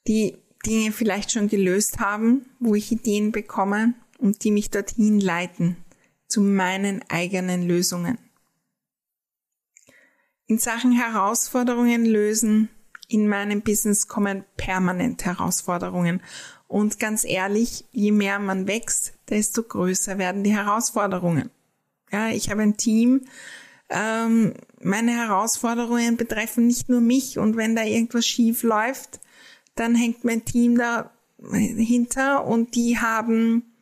die 0.07 0.37
Dinge 0.67 0.93
vielleicht 0.93 1.33
schon 1.33 1.49
gelöst 1.49 1.99
haben, 1.99 2.47
wo 2.59 2.75
ich 2.75 2.91
Ideen 2.93 3.33
bekomme 3.33 3.95
und 4.19 4.45
die 4.45 4.51
mich 4.51 4.71
dorthin 4.71 5.21
leiten 5.21 5.77
zu 6.35 6.41
meinen 6.41 7.01
eigenen 7.09 7.63
Lösungen. 7.63 8.19
In 10.47 10.59
Sachen 10.59 10.91
Herausforderungen 10.91 12.05
lösen 12.05 12.69
in 13.07 13.29
meinem 13.29 13.63
Business 13.63 14.09
kommen 14.09 14.45
permanent 14.57 15.25
Herausforderungen. 15.25 16.21
Und 16.67 16.99
ganz 16.99 17.23
ehrlich, 17.23 17.85
je 17.93 18.11
mehr 18.11 18.41
man 18.41 18.67
wächst, 18.67 19.13
desto 19.29 19.63
größer 19.63 20.19
werden 20.19 20.43
die 20.43 20.57
Herausforderungen. 20.57 21.51
Ja, 22.11 22.31
ich 22.31 22.51
habe 22.51 22.63
ein 22.63 22.77
Team. 22.77 23.29
Ähm, 23.89 24.55
meine 24.83 25.13
Herausforderungen 25.13 26.17
betreffen 26.17 26.67
nicht 26.67 26.89
nur 26.89 27.01
mich. 27.01 27.39
Und 27.39 27.57
wenn 27.57 27.77
da 27.77 27.85
irgendwas 27.85 28.27
schief 28.27 28.65
läuft, 28.65 29.21
dann 29.77 29.95
hängt 29.95 30.25
mein 30.25 30.45
Team 30.45 30.79
dahinter 30.79 32.45
und 32.45 32.75
die 32.75 32.99
haben 32.99 33.74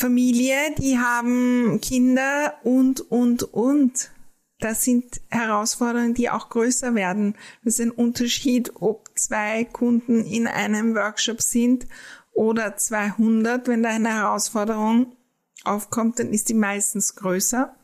Familie, 0.00 0.74
die 0.78 0.98
haben 0.98 1.78
Kinder 1.82 2.54
und, 2.64 3.02
und, 3.10 3.42
und. 3.42 4.10
Das 4.58 4.82
sind 4.82 5.20
Herausforderungen, 5.28 6.14
die 6.14 6.30
auch 6.30 6.48
größer 6.48 6.94
werden. 6.94 7.36
Das 7.62 7.74
ist 7.74 7.80
ein 7.82 7.90
Unterschied, 7.90 8.72
ob 8.76 9.10
zwei 9.14 9.66
Kunden 9.66 10.24
in 10.24 10.46
einem 10.46 10.94
Workshop 10.94 11.42
sind 11.42 11.86
oder 12.32 12.78
200. 12.78 13.68
Wenn 13.68 13.82
da 13.82 13.90
eine 13.90 14.14
Herausforderung 14.14 15.16
aufkommt, 15.64 16.18
dann 16.18 16.32
ist 16.32 16.48
die 16.48 16.54
meistens 16.54 17.16
größer. 17.16 17.76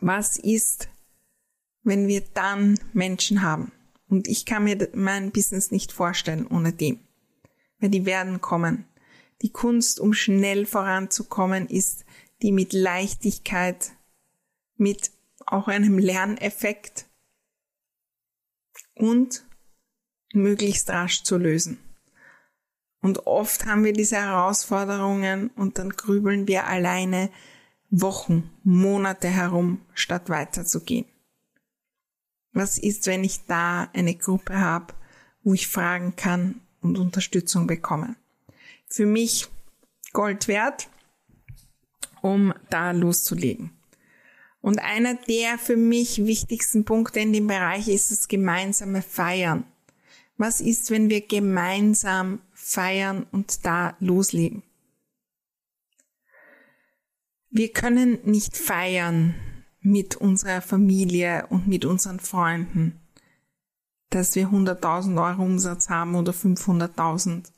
Was 0.00 0.38
ist, 0.38 0.88
wenn 1.82 2.08
wir 2.08 2.22
dann 2.32 2.80
Menschen 2.94 3.42
haben? 3.42 3.70
Und 4.08 4.28
ich 4.28 4.46
kann 4.46 4.64
mir 4.64 4.88
mein 4.94 5.30
Business 5.30 5.70
nicht 5.70 5.92
vorstellen 5.92 6.46
ohne 6.46 6.72
dem. 6.72 7.00
Weil 7.80 7.90
die 7.90 8.06
werden 8.06 8.40
kommen. 8.40 8.86
Die 9.42 9.52
Kunst, 9.52 10.00
um 10.00 10.12
schnell 10.12 10.66
voranzukommen, 10.66 11.68
ist 11.68 12.04
die 12.42 12.52
mit 12.52 12.72
Leichtigkeit, 12.72 13.92
mit 14.76 15.10
auch 15.46 15.68
einem 15.68 15.98
Lerneffekt 15.98 17.06
und 18.94 19.46
möglichst 20.32 20.90
rasch 20.90 21.22
zu 21.22 21.36
lösen. 21.36 21.78
Und 23.00 23.26
oft 23.26 23.64
haben 23.64 23.84
wir 23.84 23.92
diese 23.92 24.16
Herausforderungen 24.16 25.50
und 25.50 25.78
dann 25.78 25.90
grübeln 25.90 26.48
wir 26.48 26.66
alleine 26.66 27.30
Wochen, 27.90 28.50
Monate 28.64 29.28
herum, 29.28 29.80
statt 29.94 30.28
weiterzugehen. 30.28 31.06
Was 32.52 32.76
ist, 32.76 33.06
wenn 33.06 33.22
ich 33.22 33.46
da 33.46 33.84
eine 33.94 34.14
Gruppe 34.14 34.58
habe, 34.58 34.94
wo 35.42 35.54
ich 35.54 35.68
fragen 35.68 36.16
kann 36.16 36.60
und 36.80 36.98
Unterstützung 36.98 37.66
bekomme? 37.66 38.16
Für 38.88 39.06
mich 39.06 39.48
Gold 40.12 40.48
wert, 40.48 40.88
um 42.22 42.54
da 42.70 42.90
loszulegen. 42.92 43.70
Und 44.60 44.80
einer 44.80 45.14
der 45.14 45.58
für 45.58 45.76
mich 45.76 46.24
wichtigsten 46.24 46.84
Punkte 46.84 47.20
in 47.20 47.32
dem 47.32 47.46
Bereich 47.46 47.88
ist 47.88 48.10
das 48.10 48.28
gemeinsame 48.28 49.02
Feiern. 49.02 49.64
Was 50.36 50.60
ist, 50.60 50.90
wenn 50.90 51.10
wir 51.10 51.20
gemeinsam 51.20 52.40
feiern 52.52 53.26
und 53.30 53.64
da 53.64 53.96
loslegen? 54.00 54.62
Wir 57.50 57.72
können 57.72 58.18
nicht 58.24 58.56
feiern, 58.56 59.34
mit 59.80 60.16
unserer 60.16 60.60
Familie 60.60 61.46
und 61.48 61.66
mit 61.66 61.84
unseren 61.84 62.20
Freunden, 62.20 63.00
dass 64.10 64.34
wir 64.34 64.48
100.000 64.48 65.22
Euro 65.22 65.42
Umsatz 65.42 65.88
haben 65.88 66.14
oder 66.14 66.32
500.000. 66.32 67.50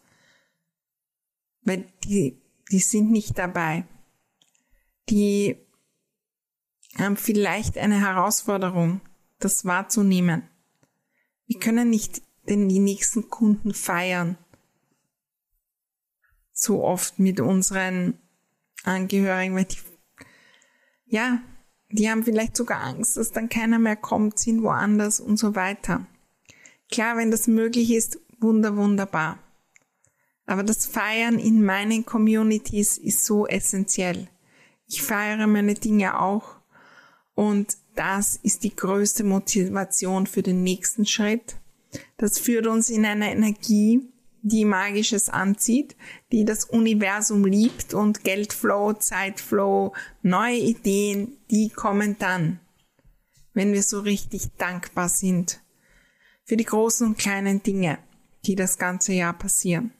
Weil 1.63 1.91
die, 2.05 2.41
die 2.71 2.79
sind 2.79 3.11
nicht 3.11 3.39
dabei. 3.39 3.85
Die 5.09 5.57
haben 6.97 7.17
vielleicht 7.17 7.79
eine 7.79 8.01
Herausforderung, 8.01 9.01
das 9.39 9.65
wahrzunehmen. 9.65 10.49
Wir 11.47 11.59
können 11.59 11.91
nicht 11.91 12.23
den 12.49 12.69
die 12.69 12.79
nächsten 12.79 13.29
Kunden 13.29 13.75
feiern. 13.75 14.39
So 16.53 16.85
oft 16.85 17.19
mit 17.19 17.41
unseren 17.41 18.19
Angehörigen, 18.85 19.55
weil 19.55 19.65
die, 19.65 19.79
ja, 21.07 21.43
die 21.91 22.09
haben 22.11 22.25
vielleicht 22.25 22.57
sogar 22.57 22.83
Angst, 22.83 23.17
dass 23.17 23.33
dann 23.33 23.49
keiner 23.49 23.79
mehr 23.79 23.97
kommt, 23.97 24.39
sind 24.39 24.63
woanders 24.63 25.21
und 25.21 25.37
so 25.39 25.55
weiter. 25.55 26.07
Klar, 26.91 27.17
wenn 27.17 27.31
das 27.31 27.47
möglich 27.47 27.91
ist, 27.93 28.21
wunder, 28.39 28.77
wunderbar. 28.77 29.39
Aber 30.51 30.65
das 30.65 30.85
Feiern 30.85 31.39
in 31.39 31.65
meinen 31.65 32.05
Communities 32.05 32.99
ist 32.99 33.25
so 33.25 33.47
essentiell. 33.47 34.27
Ich 34.89 35.01
feiere 35.01 35.47
meine 35.47 35.75
Dinge 35.75 36.21
auch 36.21 36.57
und 37.37 37.77
das 37.95 38.35
ist 38.35 38.65
die 38.65 38.75
größte 38.75 39.23
Motivation 39.23 40.27
für 40.27 40.43
den 40.43 40.65
nächsten 40.65 41.07
Schritt. 41.07 41.55
Das 42.17 42.41
führt 42.41 42.67
uns 42.67 42.91
in 42.91 43.05
eine 43.05 43.31
Energie, 43.31 44.01
die 44.43 44.65
Magisches 44.65 45.29
anzieht, 45.29 45.95
die 46.33 46.45
das 46.45 46.65
Universum 46.65 47.45
liebt 47.45 47.95
und 47.95 48.25
Geldflow, 48.25 48.95
Zeitflow, 48.95 49.95
neue 50.23 50.59
Ideen, 50.59 51.37
die 51.53 51.69
kommen 51.69 52.17
dann, 52.19 52.59
wenn 53.55 53.73
wir 53.73 53.85
so 53.85 54.01
richtig 54.01 54.49
dankbar 54.59 55.11
sind 55.11 55.61
für 56.45 56.57
die 56.57 56.65
großen 56.65 57.07
und 57.07 57.19
kleinen 57.19 57.63
Dinge, 57.63 57.99
die 58.47 58.57
das 58.57 58.79
ganze 58.79 59.13
Jahr 59.13 59.35
passieren. 59.35 59.93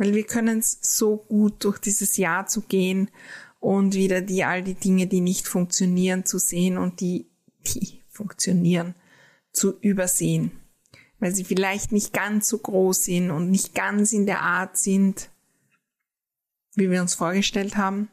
Weil 0.00 0.14
wir 0.14 0.24
können 0.24 0.60
es 0.60 0.78
so 0.80 1.18
gut 1.18 1.62
durch 1.62 1.78
dieses 1.78 2.16
Jahr 2.16 2.46
zu 2.46 2.62
gehen 2.62 3.10
und 3.58 3.92
wieder 3.92 4.22
die, 4.22 4.44
all 4.44 4.62
die 4.62 4.72
Dinge, 4.72 5.06
die 5.06 5.20
nicht 5.20 5.46
funktionieren, 5.46 6.24
zu 6.24 6.38
sehen 6.38 6.78
und 6.78 7.02
die, 7.02 7.30
die 7.66 8.02
funktionieren, 8.08 8.94
zu 9.52 9.78
übersehen. 9.80 10.52
Weil 11.18 11.34
sie 11.34 11.44
vielleicht 11.44 11.92
nicht 11.92 12.14
ganz 12.14 12.48
so 12.48 12.56
groß 12.56 13.04
sind 13.04 13.30
und 13.30 13.50
nicht 13.50 13.74
ganz 13.74 14.14
in 14.14 14.24
der 14.24 14.40
Art 14.40 14.78
sind, 14.78 15.28
wie 16.76 16.90
wir 16.90 17.02
uns 17.02 17.14
vorgestellt 17.14 17.76
haben. 17.76 18.08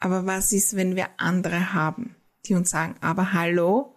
Aber 0.00 0.26
was 0.26 0.52
ist, 0.52 0.76
wenn 0.76 0.96
wir 0.96 1.08
andere 1.16 1.72
haben, 1.72 2.14
die 2.44 2.52
uns 2.52 2.68
sagen, 2.68 2.96
aber 3.00 3.32
hallo, 3.32 3.96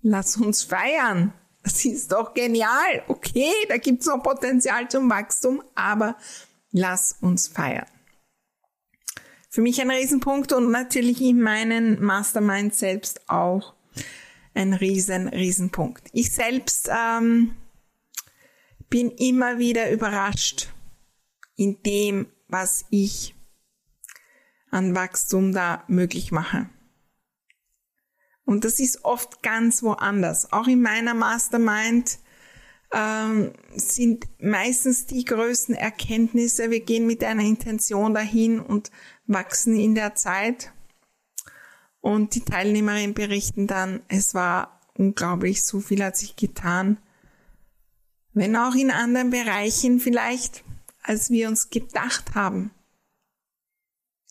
lass 0.00 0.38
uns 0.38 0.62
feiern. 0.62 1.34
Das 1.74 1.82
ist 1.84 2.12
doch 2.12 2.34
genial. 2.34 3.02
Okay, 3.08 3.50
da 3.68 3.78
gibt's 3.78 4.06
noch 4.06 4.22
Potenzial 4.22 4.88
zum 4.88 5.08
Wachstum, 5.08 5.64
aber 5.74 6.16
lass 6.72 7.16
uns 7.22 7.48
feiern. 7.48 7.86
Für 9.48 9.62
mich 9.62 9.80
ein 9.80 9.90
Riesenpunkt 9.90 10.52
und 10.52 10.70
natürlich 10.70 11.22
in 11.22 11.40
meinen 11.40 12.04
Mastermind 12.04 12.74
selbst 12.74 13.30
auch 13.30 13.74
ein 14.52 14.74
riesen, 14.74 15.28
Riesenpunkt. 15.28 16.08
Ich 16.12 16.32
selbst 16.32 16.90
ähm, 16.92 17.56
bin 18.90 19.10
immer 19.10 19.58
wieder 19.58 19.90
überrascht 19.90 20.68
in 21.56 21.82
dem, 21.82 22.26
was 22.48 22.84
ich 22.90 23.34
an 24.70 24.94
Wachstum 24.94 25.52
da 25.52 25.84
möglich 25.88 26.30
mache. 26.30 26.68
Und 28.44 28.64
das 28.64 28.78
ist 28.78 29.04
oft 29.04 29.42
ganz 29.42 29.82
woanders. 29.82 30.52
Auch 30.52 30.66
in 30.66 30.82
meiner 30.82 31.14
Mastermind 31.14 32.18
ähm, 32.92 33.52
sind 33.74 34.26
meistens 34.40 35.06
die 35.06 35.24
größten 35.24 35.74
Erkenntnisse. 35.74 36.70
Wir 36.70 36.80
gehen 36.80 37.06
mit 37.06 37.24
einer 37.24 37.42
Intention 37.42 38.14
dahin 38.14 38.60
und 38.60 38.90
wachsen 39.26 39.76
in 39.76 39.94
der 39.94 40.14
Zeit. 40.14 40.72
Und 42.00 42.34
die 42.34 42.44
Teilnehmerinnen 42.44 43.14
berichten 43.14 43.66
dann, 43.66 44.02
es 44.08 44.34
war 44.34 44.80
unglaublich, 44.94 45.64
so 45.64 45.80
viel 45.80 46.04
hat 46.04 46.16
sich 46.16 46.36
getan. 46.36 46.98
Wenn 48.34 48.56
auch 48.56 48.74
in 48.74 48.90
anderen 48.90 49.30
Bereichen 49.30 50.00
vielleicht, 50.00 50.64
als 51.02 51.30
wir 51.30 51.48
uns 51.48 51.70
gedacht 51.70 52.34
haben. 52.34 52.72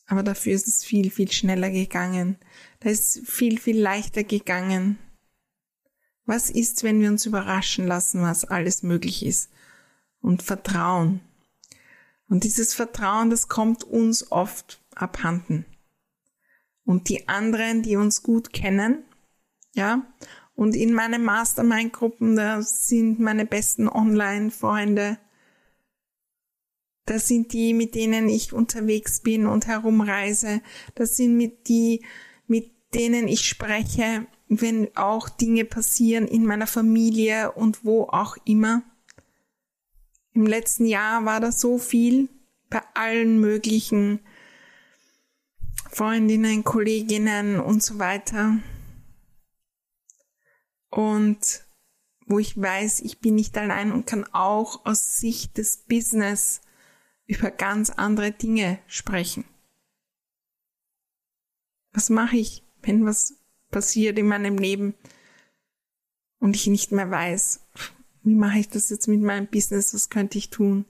Aber 0.05 0.23
dafür 0.23 0.53
ist 0.53 0.67
es 0.67 0.83
viel, 0.83 1.09
viel 1.09 1.31
schneller 1.31 1.71
gegangen. 1.71 2.37
Da 2.83 2.89
ist 2.89 3.21
viel, 3.25 3.59
viel 3.59 3.79
leichter 3.79 4.23
gegangen. 4.23 4.99
Was 6.25 6.49
ist, 6.49 6.83
wenn 6.83 6.99
wir 6.99 7.09
uns 7.09 7.25
überraschen 7.25 7.87
lassen, 7.87 8.21
was 8.21 8.43
alles 8.43 8.83
möglich 8.83 9.25
ist? 9.25 9.49
Und 10.19 10.43
Vertrauen. 10.43 11.21
Und 12.27 12.43
dieses 12.43 12.73
Vertrauen, 12.73 13.29
das 13.29 13.47
kommt 13.47 13.83
uns 13.83 14.31
oft 14.31 14.81
abhanden. 14.95 15.65
Und 16.85 17.07
die 17.07 17.27
anderen, 17.29 17.83
die 17.83 17.95
uns 17.95 18.23
gut 18.23 18.51
kennen, 18.51 19.03
ja, 19.73 20.05
und 20.55 20.75
in 20.75 20.93
meinen 20.93 21.23
Mastermind-Gruppen, 21.23 22.35
da 22.35 22.61
sind 22.61 23.19
meine 23.19 23.45
besten 23.45 23.87
Online-Freunde, 23.87 25.17
das 27.05 27.27
sind 27.27 27.53
die, 27.53 27.73
mit 27.73 27.95
denen 27.95 28.29
ich 28.29 28.53
unterwegs 28.53 29.21
bin 29.21 29.45
und 29.45 29.67
herumreise. 29.67 30.61
Das 30.95 31.17
sind 31.17 31.35
mit 31.35 31.67
die, 31.67 32.03
mit 32.47 32.71
denen 32.93 33.27
ich 33.27 33.47
spreche, 33.47 34.27
wenn 34.47 34.95
auch 34.95 35.29
Dinge 35.29 35.65
passieren 35.65 36.27
in 36.27 36.45
meiner 36.45 36.67
Familie 36.67 37.51
und 37.53 37.83
wo 37.85 38.03
auch 38.03 38.37
immer. 38.45 38.83
Im 40.33 40.45
letzten 40.45 40.85
Jahr 40.85 41.25
war 41.25 41.39
da 41.39 41.51
so 41.51 41.77
viel 41.77 42.29
bei 42.69 42.81
allen 42.95 43.39
möglichen 43.39 44.19
Freundinnen, 45.91 46.63
Kolleginnen 46.63 47.59
und 47.59 47.83
so 47.83 47.99
weiter. 47.99 48.57
Und 50.89 51.63
wo 52.25 52.39
ich 52.39 52.59
weiß, 52.59 53.01
ich 53.01 53.19
bin 53.19 53.35
nicht 53.35 53.57
allein 53.57 53.91
und 53.91 54.07
kann 54.07 54.25
auch 54.33 54.85
aus 54.85 55.19
Sicht 55.19 55.57
des 55.57 55.77
Business 55.77 56.61
über 57.27 57.51
ganz 57.51 57.89
andere 57.89 58.31
Dinge 58.31 58.79
sprechen. 58.87 59.45
Was 61.93 62.09
mache 62.09 62.37
ich, 62.37 62.63
wenn 62.81 63.05
was 63.05 63.35
passiert 63.71 64.17
in 64.17 64.27
meinem 64.27 64.57
Leben 64.57 64.95
und 66.39 66.55
ich 66.55 66.67
nicht 66.67 66.91
mehr 66.91 67.09
weiß, 67.09 67.61
wie 68.23 68.35
mache 68.35 68.59
ich 68.59 68.69
das 68.69 68.89
jetzt 68.89 69.07
mit 69.07 69.21
meinem 69.21 69.47
Business, 69.47 69.93
was 69.93 70.09
könnte 70.09 70.37
ich 70.37 70.49
tun? 70.49 70.85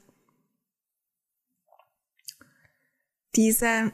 Diese 3.36 3.92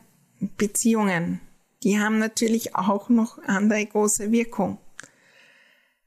Beziehungen, 0.58 1.40
die 1.84 2.00
haben 2.00 2.20
natürlich 2.20 2.76
auch 2.76 3.10
noch 3.10 3.42
andere 3.44 3.86
große 3.86 4.32
Wirkung. 4.32 4.78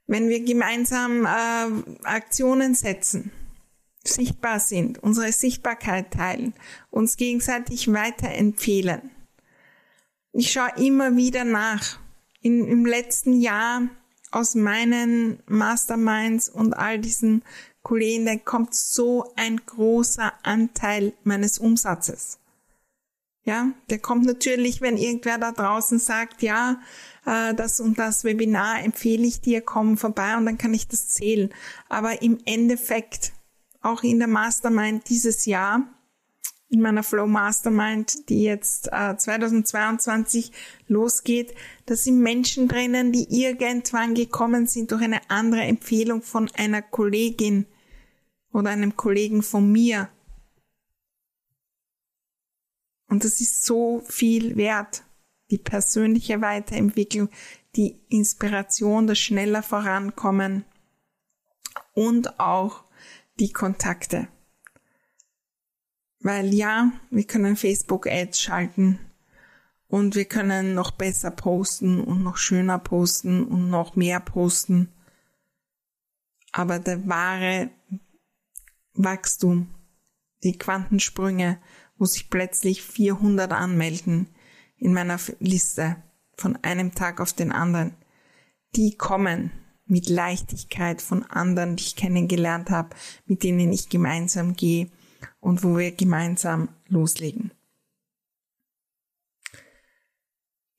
Wenn 0.05 0.29
wir 0.29 0.43
gemeinsam 0.43 1.25
äh, 1.25 2.03
Aktionen 2.03 2.75
setzen, 2.75 3.31
sichtbar 4.03 4.59
sind, 4.59 5.01
unsere 5.01 5.31
Sichtbarkeit 5.31 6.11
teilen, 6.11 6.53
uns 6.91 7.17
gegenseitig 7.17 7.91
weiterempfehlen. 7.91 9.09
Ich 10.35 10.51
schaue 10.51 10.71
immer 10.77 11.15
wieder 11.15 11.43
nach. 11.43 11.99
In, 12.41 12.67
Im 12.67 12.85
letzten 12.87 13.39
Jahr 13.39 13.83
aus 14.31 14.55
meinen 14.55 15.39
Masterminds 15.45 16.49
und 16.49 16.73
all 16.73 16.97
diesen 16.97 17.43
Kollegen, 17.83 18.25
da 18.25 18.35
kommt 18.37 18.73
so 18.73 19.31
ein 19.35 19.61
großer 19.63 20.33
Anteil 20.41 21.13
meines 21.23 21.59
Umsatzes. 21.59 22.39
Ja, 23.45 23.73
der 23.91 23.99
kommt 23.99 24.25
natürlich, 24.25 24.81
wenn 24.81 24.97
irgendwer 24.97 25.37
da 25.37 25.51
draußen 25.51 25.99
sagt, 25.99 26.41
ja, 26.41 26.81
äh, 27.25 27.53
das 27.53 27.79
und 27.79 27.99
das 27.99 28.23
Webinar 28.23 28.83
empfehle 28.83 29.27
ich 29.27 29.41
dir, 29.41 29.61
komm 29.61 29.97
vorbei 29.97 30.35
und 30.35 30.45
dann 30.45 30.57
kann 30.57 30.73
ich 30.73 30.87
das 30.87 31.09
zählen. 31.09 31.53
Aber 31.89 32.23
im 32.23 32.39
Endeffekt, 32.45 33.33
auch 33.81 34.01
in 34.01 34.17
der 34.17 34.29
Mastermind 34.29 35.09
dieses 35.09 35.45
Jahr, 35.45 35.92
in 36.73 36.81
meiner 36.81 37.03
Flow 37.03 37.27
Mastermind, 37.27 38.29
die 38.29 38.43
jetzt 38.43 38.89
äh, 38.91 39.15
2022 39.15 40.51
losgeht, 40.87 41.53
da 41.85 41.95
sind 41.95 42.19
Menschen 42.19 42.67
drinnen, 42.67 43.11
die 43.11 43.27
irgendwann 43.29 44.15
gekommen 44.15 44.67
sind 44.67 44.91
durch 44.91 45.03
eine 45.03 45.21
andere 45.29 45.61
Empfehlung 45.61 46.21
von 46.21 46.49
einer 46.55 46.81
Kollegin 46.81 47.65
oder 48.51 48.71
einem 48.71 48.97
Kollegen 48.97 49.43
von 49.43 49.71
mir 49.71 50.09
und 53.13 53.23
das 53.23 53.41
ist 53.41 53.63
so 53.63 54.01
viel 54.07 54.55
wert. 54.55 55.03
Die 55.51 55.59
persönliche 55.59 56.41
Weiterentwicklung, 56.41 57.29
die 57.75 58.01
Inspiration, 58.09 59.05
das 59.05 59.19
schneller 59.19 59.61
vorankommen 59.61 60.65
und 61.93 62.39
auch 62.39 62.85
die 63.39 63.51
Kontakte. 63.51 64.29
Weil 66.23 66.53
ja, 66.53 66.91
wir 67.09 67.25
können 67.25 67.57
Facebook 67.57 68.07
Ads 68.07 68.41
schalten 68.41 68.97
und 69.89 70.15
wir 70.15 70.23
können 70.23 70.73
noch 70.73 70.91
besser 70.91 71.31
posten 71.31 71.99
und 71.99 72.23
noch 72.23 72.37
schöner 72.37 72.79
posten 72.79 73.43
und 73.43 73.69
noch 73.69 73.97
mehr 73.97 74.21
posten. 74.21 74.87
Aber 76.53 76.79
der 76.79 77.05
wahre 77.09 77.69
Wachstum, 78.93 79.75
die 80.43 80.57
Quantensprünge, 80.57 81.59
muss 81.97 82.15
ich 82.15 82.29
plötzlich 82.29 82.81
400 82.81 83.51
anmelden 83.51 84.27
in 84.77 84.93
meiner 84.93 85.19
Liste 85.39 85.97
von 86.37 86.57
einem 86.63 86.95
Tag 86.95 87.19
auf 87.19 87.33
den 87.33 87.51
anderen. 87.51 87.95
Die 88.75 88.95
kommen 88.95 89.51
mit 89.85 90.07
Leichtigkeit 90.07 91.01
von 91.01 91.23
anderen, 91.23 91.75
die 91.75 91.83
ich 91.83 91.95
kennengelernt 91.97 92.69
habe, 92.69 92.95
mit 93.25 93.43
denen 93.43 93.73
ich 93.73 93.89
gemeinsam 93.89 94.55
gehe 94.55 94.89
und 95.39 95.63
wo 95.63 95.77
wir 95.77 95.91
gemeinsam 95.91 96.69
loslegen. 96.87 97.51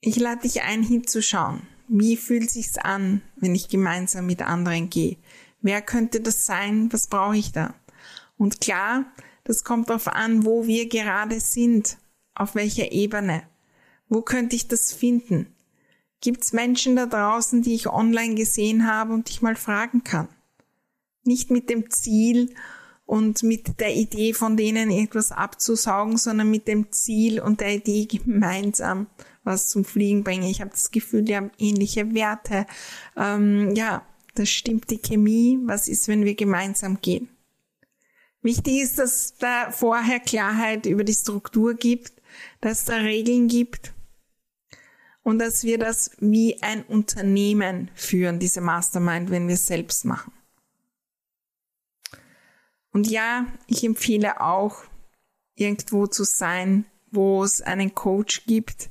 Ich 0.01 0.17
lade 0.17 0.41
dich 0.41 0.61
ein, 0.61 0.83
hinzuschauen. 0.83 1.63
Wie 1.87 2.17
fühlt 2.17 2.49
sich's 2.49 2.77
an, 2.77 3.21
wenn 3.35 3.55
ich 3.55 3.69
gemeinsam 3.69 4.25
mit 4.25 4.41
anderen 4.41 4.89
gehe? 4.89 5.17
Wer 5.61 5.81
könnte 5.81 6.21
das 6.21 6.45
sein? 6.45 6.91
Was 6.93 7.07
brauche 7.07 7.37
ich 7.37 7.51
da? 7.51 7.73
Und 8.37 8.61
klar, 8.61 9.05
das 9.43 9.63
kommt 9.63 9.89
darauf 9.89 10.07
an, 10.07 10.45
wo 10.45 10.67
wir 10.67 10.89
gerade 10.89 11.39
sind, 11.39 11.97
auf 12.33 12.55
welcher 12.55 12.91
Ebene. 12.91 13.43
Wo 14.09 14.21
könnte 14.21 14.55
ich 14.55 14.67
das 14.67 14.93
finden? 14.93 15.47
Gibt 16.21 16.43
es 16.43 16.53
Menschen 16.53 16.95
da 16.95 17.05
draußen, 17.05 17.61
die 17.61 17.75
ich 17.75 17.87
online 17.87 18.35
gesehen 18.35 18.87
habe 18.87 19.13
und 19.13 19.29
ich 19.29 19.41
mal 19.41 19.55
fragen 19.55 20.03
kann? 20.03 20.27
Nicht 21.23 21.49
mit 21.51 21.69
dem 21.69 21.89
Ziel 21.89 22.53
und 23.05 23.43
mit 23.43 23.79
der 23.79 23.95
Idee 23.95 24.33
von 24.33 24.57
denen 24.57 24.89
etwas 24.89 25.31
abzusaugen, 25.31 26.17
sondern 26.17 26.49
mit 26.49 26.67
dem 26.67 26.91
Ziel 26.91 27.39
und 27.39 27.61
der 27.61 27.75
Idee 27.75 28.05
gemeinsam 28.05 29.07
was 29.43 29.69
zum 29.69 29.85
Fliegen 29.85 30.23
bringen. 30.23 30.49
Ich 30.49 30.59
habe 30.59 30.71
das 30.71 30.91
Gefühl, 30.91 31.21
die 31.21 31.35
haben 31.35 31.51
ähnliche 31.59 32.13
Werte. 32.15 32.65
Ähm, 33.15 33.75
ja, 33.75 34.05
das 34.33 34.49
stimmt 34.49 34.89
die 34.89 34.97
Chemie. 34.97 35.59
Was 35.65 35.87
ist, 35.87 36.07
wenn 36.07 36.25
wir 36.25 36.35
gemeinsam 36.35 36.99
gehen? 36.99 37.29
Wichtig 38.41 38.81
ist, 38.81 38.99
dass 38.99 39.35
da 39.37 39.71
vorher 39.71 40.19
Klarheit 40.19 40.85
über 40.85 41.03
die 41.03 41.13
Struktur 41.13 41.73
gibt, 41.73 42.13
dass 42.61 42.85
da 42.85 42.97
Regeln 42.97 43.47
gibt 43.47 43.93
und 45.23 45.39
dass 45.39 45.63
wir 45.63 45.79
das 45.79 46.11
wie 46.19 46.61
ein 46.61 46.83
Unternehmen 46.83 47.89
führen, 47.95 48.39
diese 48.39 48.61
Mastermind, 48.61 49.31
wenn 49.31 49.47
wir 49.47 49.55
es 49.55 49.65
selbst 49.65 50.05
machen. 50.05 50.31
Und 52.95 53.09
ja, 53.09 53.45
ich 53.67 53.83
empfehle 53.83 54.39
auch, 54.39 54.85
irgendwo 55.55 56.07
zu 56.07 56.23
sein, 56.23 56.85
wo 57.11 57.43
es 57.43 57.59
einen 57.59 57.93
Coach 57.93 58.45
gibt 58.45 58.89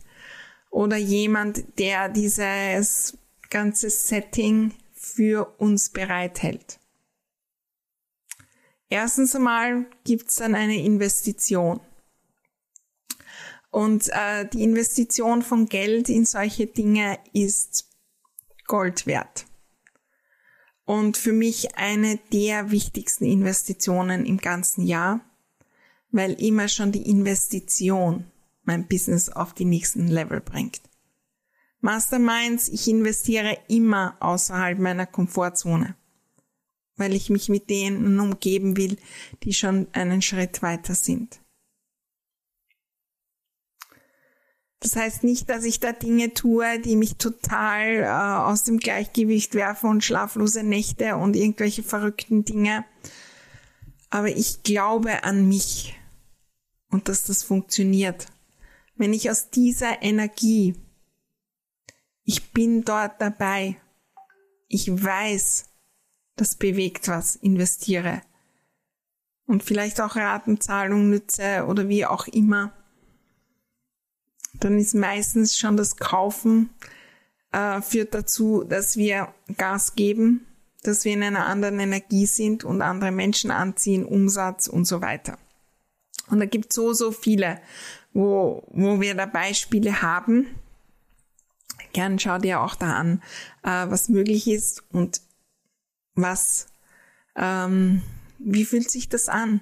oder 0.71 0.99
jemand, 0.99 1.79
der 1.79 2.11
dieses 2.11 3.17
ganze 3.49 3.89
Setting 3.89 4.75
für 4.93 5.55
uns 5.57 5.89
bereithält. 5.89 6.81
Erstens 8.91 9.35
einmal 9.35 9.87
gibt's 10.05 10.35
dann 10.35 10.55
eine 10.55 10.83
Investition. 10.83 11.81
Und 13.71 14.11
äh, 14.13 14.47
die 14.47 14.65
Investition 14.65 15.41
von 15.41 15.65
Geld 15.65 16.11
in 16.11 16.27
solche 16.27 16.67
Dinge 16.67 17.19
ist 17.33 17.89
Gold 18.67 19.07
wert. 19.07 19.47
Und 20.85 21.17
für 21.17 21.33
mich 21.33 21.77
eine 21.77 22.19
der 22.33 22.71
wichtigsten 22.71 23.25
Investitionen 23.25 24.27
im 24.27 24.39
ganzen 24.39 24.85
Jahr, 24.85 25.21
weil 26.11 26.33
immer 26.35 26.69
schon 26.69 26.93
die 26.93 27.09
Investition 27.09 28.27
mein 28.65 28.87
Business 28.87 29.29
auf 29.29 29.55
die 29.55 29.65
nächsten 29.65 30.09
Level 30.09 30.41
bringt. 30.41 30.83
Masterminds, 31.81 32.69
ich 32.69 32.89
investiere 32.89 33.59
immer 33.69 34.17
außerhalb 34.21 34.79
meiner 34.79 35.07
Komfortzone, 35.07 35.97
weil 36.97 37.15
ich 37.15 37.29
mich 37.29 37.49
mit 37.49 37.69
denen 37.69 38.19
umgeben 38.21 38.77
will, 38.77 38.97
die 39.43 39.53
schon 39.53 39.89
einen 39.93 40.23
Schritt 40.23 40.63
weiter 40.63 40.95
sind. 40.95 41.41
Das 44.85 44.97
heißt 44.97 45.25
nicht, 45.25 45.49
dass 45.49 45.65
ich 45.65 45.81
da 45.81 45.93
Dinge 45.93 46.35
tue, 46.35 46.79
die 46.79 46.97
mich 46.97 47.17
total 47.17 48.03
äh, 48.03 48.07
aus 48.07 48.65
dem 48.65 48.77
Gleichgewicht 48.77 49.55
werfen 49.55 49.89
und 49.89 50.05
schlaflose 50.05 50.63
Nächte 50.63 51.17
und 51.17 51.37
irgendwelche 51.37 51.83
verrückten 51.83 52.45
Dinge. 52.45 52.85
Aber 54.11 54.29
ich 54.29 54.63
glaube 54.63 55.25
an 55.25 55.49
mich 55.49 55.99
und 56.91 57.09
dass 57.09 57.23
das 57.25 57.43
funktioniert. 57.43 58.27
Wenn 58.95 59.15
ich 59.15 59.31
aus 59.31 59.49
dieser 59.49 60.03
Energie, 60.03 60.75
ich 62.23 62.53
bin 62.53 62.85
dort 62.85 63.23
dabei, 63.23 63.81
ich 64.69 64.91
weiß, 64.91 65.65
das 66.37 66.57
bewegt 66.57 67.09
was, 67.09 67.37
investiere 67.37 68.21
und 69.47 69.63
vielleicht 69.63 70.03
auch 70.03 70.17
Ratenzahlung 70.17 71.09
nütze 71.09 71.65
oder 71.69 71.89
wie 71.89 72.05
auch 72.05 72.27
immer, 72.27 72.84
dann 74.61 74.79
ist 74.79 74.95
meistens 74.95 75.59
schon 75.59 75.77
das 75.77 75.97
Kaufen 75.97 76.71
äh, 77.55 77.81
führt 77.83 78.15
dazu, 78.15 78.65
dass 78.65 78.97
wir 78.97 79.33
Gas 79.57 79.95
geben, 79.95 80.47
dass 80.83 81.05
wir 81.05 81.13
in 81.13 81.23
einer 81.23 81.47
anderen 81.47 81.81
Energie 81.81 82.27
sind 82.27 82.65
und 82.65 82.83
andere 82.83 83.13
Menschen 83.13 83.51
anziehen, 83.51 84.05
Umsatz 84.05 84.67
und 84.67 84.87
so 84.87 85.01
weiter. 85.01 85.39
Und 86.29 86.41
da 86.41 86.47
gibt 86.47 86.73
so, 86.73 86.93
so 86.93 87.13
viele, 87.13 87.61
wo, 88.13 88.67
wo 88.73 89.01
wir 89.01 89.15
da 89.15 89.27
Beispiele 89.27 90.03
haben. 90.03 90.47
Gern 91.93 92.19
schau 92.19 92.39
dir 92.39 92.61
auch 92.61 92.75
da 92.75 92.95
an, 92.95 93.23
äh, 93.63 93.89
was 93.89 94.09
möglich 94.09 94.49
ist 94.49 94.83
und 94.91 95.21
was, 96.15 96.67
ähm, 97.37 98.03
wie 98.39 98.65
fühlt 98.65 98.91
sich 98.91 99.09
das 99.09 99.29
an, 99.29 99.61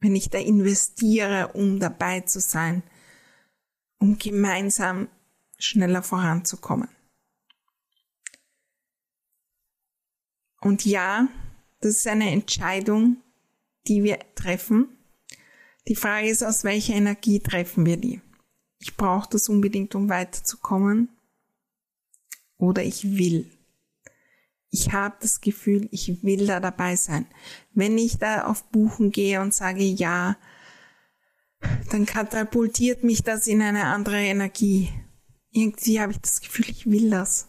wenn 0.00 0.16
ich 0.16 0.30
da 0.30 0.38
investiere, 0.38 1.48
um 1.48 1.78
dabei 1.78 2.20
zu 2.20 2.40
sein 2.40 2.82
um 3.98 4.18
gemeinsam 4.18 5.08
schneller 5.58 6.02
voranzukommen. 6.02 6.88
Und 10.60 10.84
ja, 10.84 11.28
das 11.80 11.92
ist 11.92 12.06
eine 12.06 12.30
Entscheidung, 12.30 13.18
die 13.86 14.02
wir 14.02 14.18
treffen. 14.34 14.88
Die 15.88 15.94
Frage 15.94 16.28
ist, 16.28 16.42
aus 16.42 16.64
welcher 16.64 16.94
Energie 16.94 17.40
treffen 17.40 17.86
wir 17.86 17.96
die? 17.96 18.20
Ich 18.78 18.96
brauche 18.96 19.28
das 19.30 19.48
unbedingt, 19.48 19.94
um 19.94 20.08
weiterzukommen. 20.08 21.08
Oder 22.58 22.82
ich 22.82 23.16
will. 23.16 23.50
Ich 24.70 24.92
habe 24.92 25.16
das 25.20 25.40
Gefühl, 25.40 25.88
ich 25.92 26.22
will 26.22 26.46
da 26.46 26.60
dabei 26.60 26.96
sein. 26.96 27.26
Wenn 27.72 27.96
ich 27.96 28.18
da 28.18 28.46
auf 28.46 28.64
Buchen 28.64 29.10
gehe 29.10 29.40
und 29.40 29.54
sage, 29.54 29.84
ja, 29.84 30.36
dann 31.90 32.06
katapultiert 32.06 33.04
mich 33.04 33.22
das 33.22 33.46
in 33.46 33.62
eine 33.62 33.84
andere 33.84 34.20
Energie. 34.20 34.92
Irgendwie 35.50 36.00
habe 36.00 36.12
ich 36.12 36.20
das 36.20 36.40
Gefühl, 36.40 36.68
ich 36.68 36.86
will 36.86 37.10
das. 37.10 37.48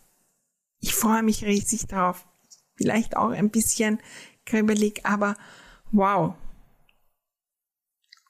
Ich 0.79 0.93
freue 0.93 1.23
mich 1.23 1.43
riesig 1.43 1.87
drauf. 1.87 2.27
Vielleicht 2.75 3.17
auch 3.17 3.31
ein 3.31 3.49
bisschen 3.49 3.99
kribbelig, 4.45 5.05
aber 5.05 5.35
wow. 5.91 6.35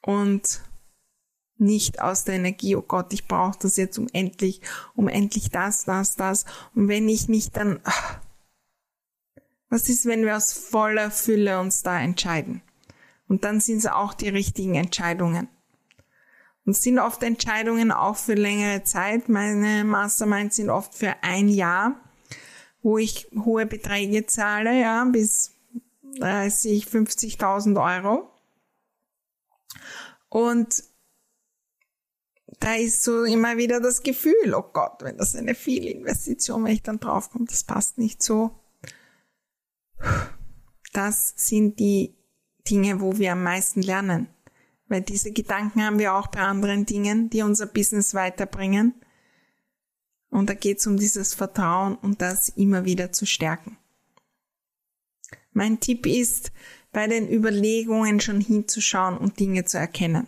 Und 0.02 0.62
nicht 1.58 2.00
aus 2.00 2.24
der 2.24 2.36
Energie, 2.36 2.76
oh 2.76 2.82
Gott, 2.82 3.12
ich 3.12 3.26
brauche 3.26 3.58
das 3.60 3.76
jetzt 3.76 3.98
um 3.98 4.06
endlich, 4.12 4.60
um 4.94 5.08
endlich 5.08 5.50
das, 5.50 5.84
das, 5.84 6.16
das. 6.16 6.44
Und 6.74 6.88
wenn 6.88 7.08
ich 7.08 7.28
nicht, 7.28 7.56
dann, 7.56 7.80
ach, 7.84 8.20
was 9.68 9.88
ist, 9.88 10.06
wenn 10.06 10.24
wir 10.24 10.36
aus 10.36 10.52
voller 10.52 11.10
Fülle 11.10 11.60
uns 11.60 11.82
da 11.82 12.00
entscheiden? 12.00 12.62
Und 13.26 13.44
dann 13.44 13.60
sind 13.60 13.78
es 13.78 13.86
auch 13.86 14.14
die 14.14 14.30
richtigen 14.30 14.74
Entscheidungen. 14.74 15.48
Und 16.68 16.76
sind 16.76 16.98
oft 16.98 17.22
Entscheidungen 17.22 17.90
auch 17.90 18.16
für 18.18 18.34
längere 18.34 18.84
Zeit. 18.84 19.30
Meine 19.30 19.84
Masterminds 19.84 20.56
sind 20.56 20.68
oft 20.68 20.94
für 20.94 21.14
ein 21.22 21.48
Jahr, 21.48 21.98
wo 22.82 22.98
ich 22.98 23.26
hohe 23.42 23.64
Beträge 23.64 24.26
zahle, 24.26 24.78
ja, 24.78 25.02
bis 25.06 25.54
30, 26.18 26.84
50.000 26.84 27.82
Euro. 27.82 28.30
Und 30.28 30.84
da 32.60 32.74
ist 32.74 33.02
so 33.02 33.24
immer 33.24 33.56
wieder 33.56 33.80
das 33.80 34.02
Gefühl, 34.02 34.52
oh 34.54 34.70
Gott, 34.70 35.00
wenn 35.00 35.16
das 35.16 35.34
eine 35.34 35.54
Fehlinvestition, 35.54 36.64
wenn 36.64 36.72
ich 36.72 36.82
dann 36.82 37.00
draufkomme, 37.00 37.46
das 37.46 37.64
passt 37.64 37.96
nicht 37.96 38.22
so. 38.22 38.50
Das 40.92 41.32
sind 41.34 41.78
die 41.78 42.14
Dinge, 42.68 43.00
wo 43.00 43.16
wir 43.16 43.32
am 43.32 43.42
meisten 43.42 43.80
lernen. 43.80 44.28
Weil 44.88 45.02
diese 45.02 45.32
Gedanken 45.32 45.84
haben 45.84 45.98
wir 45.98 46.14
auch 46.14 46.28
bei 46.28 46.40
anderen 46.40 46.86
Dingen, 46.86 47.30
die 47.30 47.42
unser 47.42 47.66
Business 47.66 48.14
weiterbringen. 48.14 48.94
Und 50.30 50.48
da 50.48 50.54
geht 50.54 50.78
es 50.78 50.86
um 50.86 50.96
dieses 50.96 51.34
Vertrauen 51.34 51.96
und 51.96 52.20
das 52.20 52.48
immer 52.50 52.84
wieder 52.84 53.12
zu 53.12 53.26
stärken. 53.26 53.78
Mein 55.52 55.80
Tipp 55.80 56.06
ist, 56.06 56.52
bei 56.92 57.06
den 57.06 57.30
Überlegungen 57.30 58.20
schon 58.20 58.40
hinzuschauen 58.40 59.18
und 59.18 59.38
Dinge 59.40 59.64
zu 59.64 59.78
erkennen. 59.78 60.26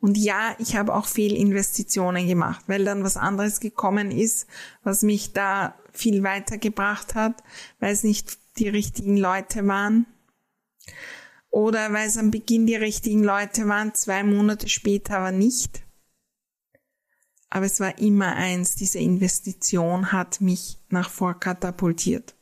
Und 0.00 0.16
ja, 0.16 0.54
ich 0.58 0.76
habe 0.76 0.94
auch 0.94 1.06
Fehlinvestitionen 1.06 2.28
gemacht, 2.28 2.64
weil 2.68 2.84
dann 2.84 3.02
was 3.02 3.16
anderes 3.16 3.60
gekommen 3.60 4.10
ist, 4.10 4.46
was 4.82 5.02
mich 5.02 5.32
da 5.32 5.74
viel 5.92 6.22
weitergebracht 6.22 7.14
hat, 7.14 7.42
weil 7.80 7.92
es 7.92 8.04
nicht 8.04 8.38
die 8.58 8.68
richtigen 8.68 9.16
Leute 9.16 9.66
waren 9.66 10.06
oder 11.56 11.90
weil 11.94 12.06
es 12.06 12.18
am 12.18 12.30
Beginn 12.30 12.66
die 12.66 12.76
richtigen 12.76 13.24
Leute 13.24 13.66
waren, 13.66 13.94
zwei 13.94 14.22
Monate 14.22 14.68
später 14.68 15.16
aber 15.16 15.32
nicht. 15.32 15.86
Aber 17.48 17.64
es 17.64 17.80
war 17.80 17.98
immer 17.98 18.36
eins, 18.36 18.74
diese 18.74 18.98
Investition 18.98 20.12
hat 20.12 20.42
mich 20.42 20.78
nach 20.90 21.08
vor 21.08 21.40
katapultiert. 21.40 22.34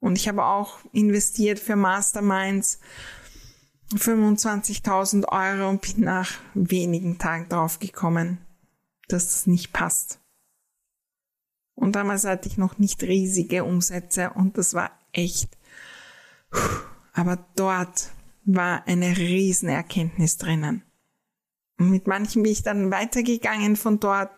Und 0.00 0.16
ich 0.16 0.26
habe 0.26 0.42
auch 0.42 0.78
investiert 0.92 1.58
für 1.58 1.76
Masterminds 1.76 2.80
25.000 3.92 5.28
Euro 5.28 5.68
und 5.68 5.82
bin 5.82 6.04
nach 6.04 6.32
wenigen 6.54 7.18
Tagen 7.18 7.50
drauf 7.50 7.78
gekommen, 7.78 8.38
dass 9.06 9.32
das 9.32 9.46
nicht 9.46 9.74
passt. 9.74 10.18
Und 11.74 11.94
damals 11.94 12.24
hatte 12.24 12.48
ich 12.48 12.56
noch 12.56 12.78
nicht 12.78 13.02
riesige 13.02 13.64
Umsätze 13.64 14.30
und 14.30 14.56
das 14.56 14.72
war 14.72 14.92
echt. 15.12 15.58
Aber 17.14 17.46
dort 17.56 18.10
war 18.44 18.86
eine 18.86 19.16
Riesenerkenntnis 19.16 20.36
drinnen. 20.36 20.82
Und 21.78 21.90
mit 21.90 22.06
manchen 22.06 22.42
bin 22.42 22.52
ich 22.52 22.62
dann 22.62 22.90
weitergegangen 22.90 23.76
von 23.76 23.98
dort, 23.98 24.30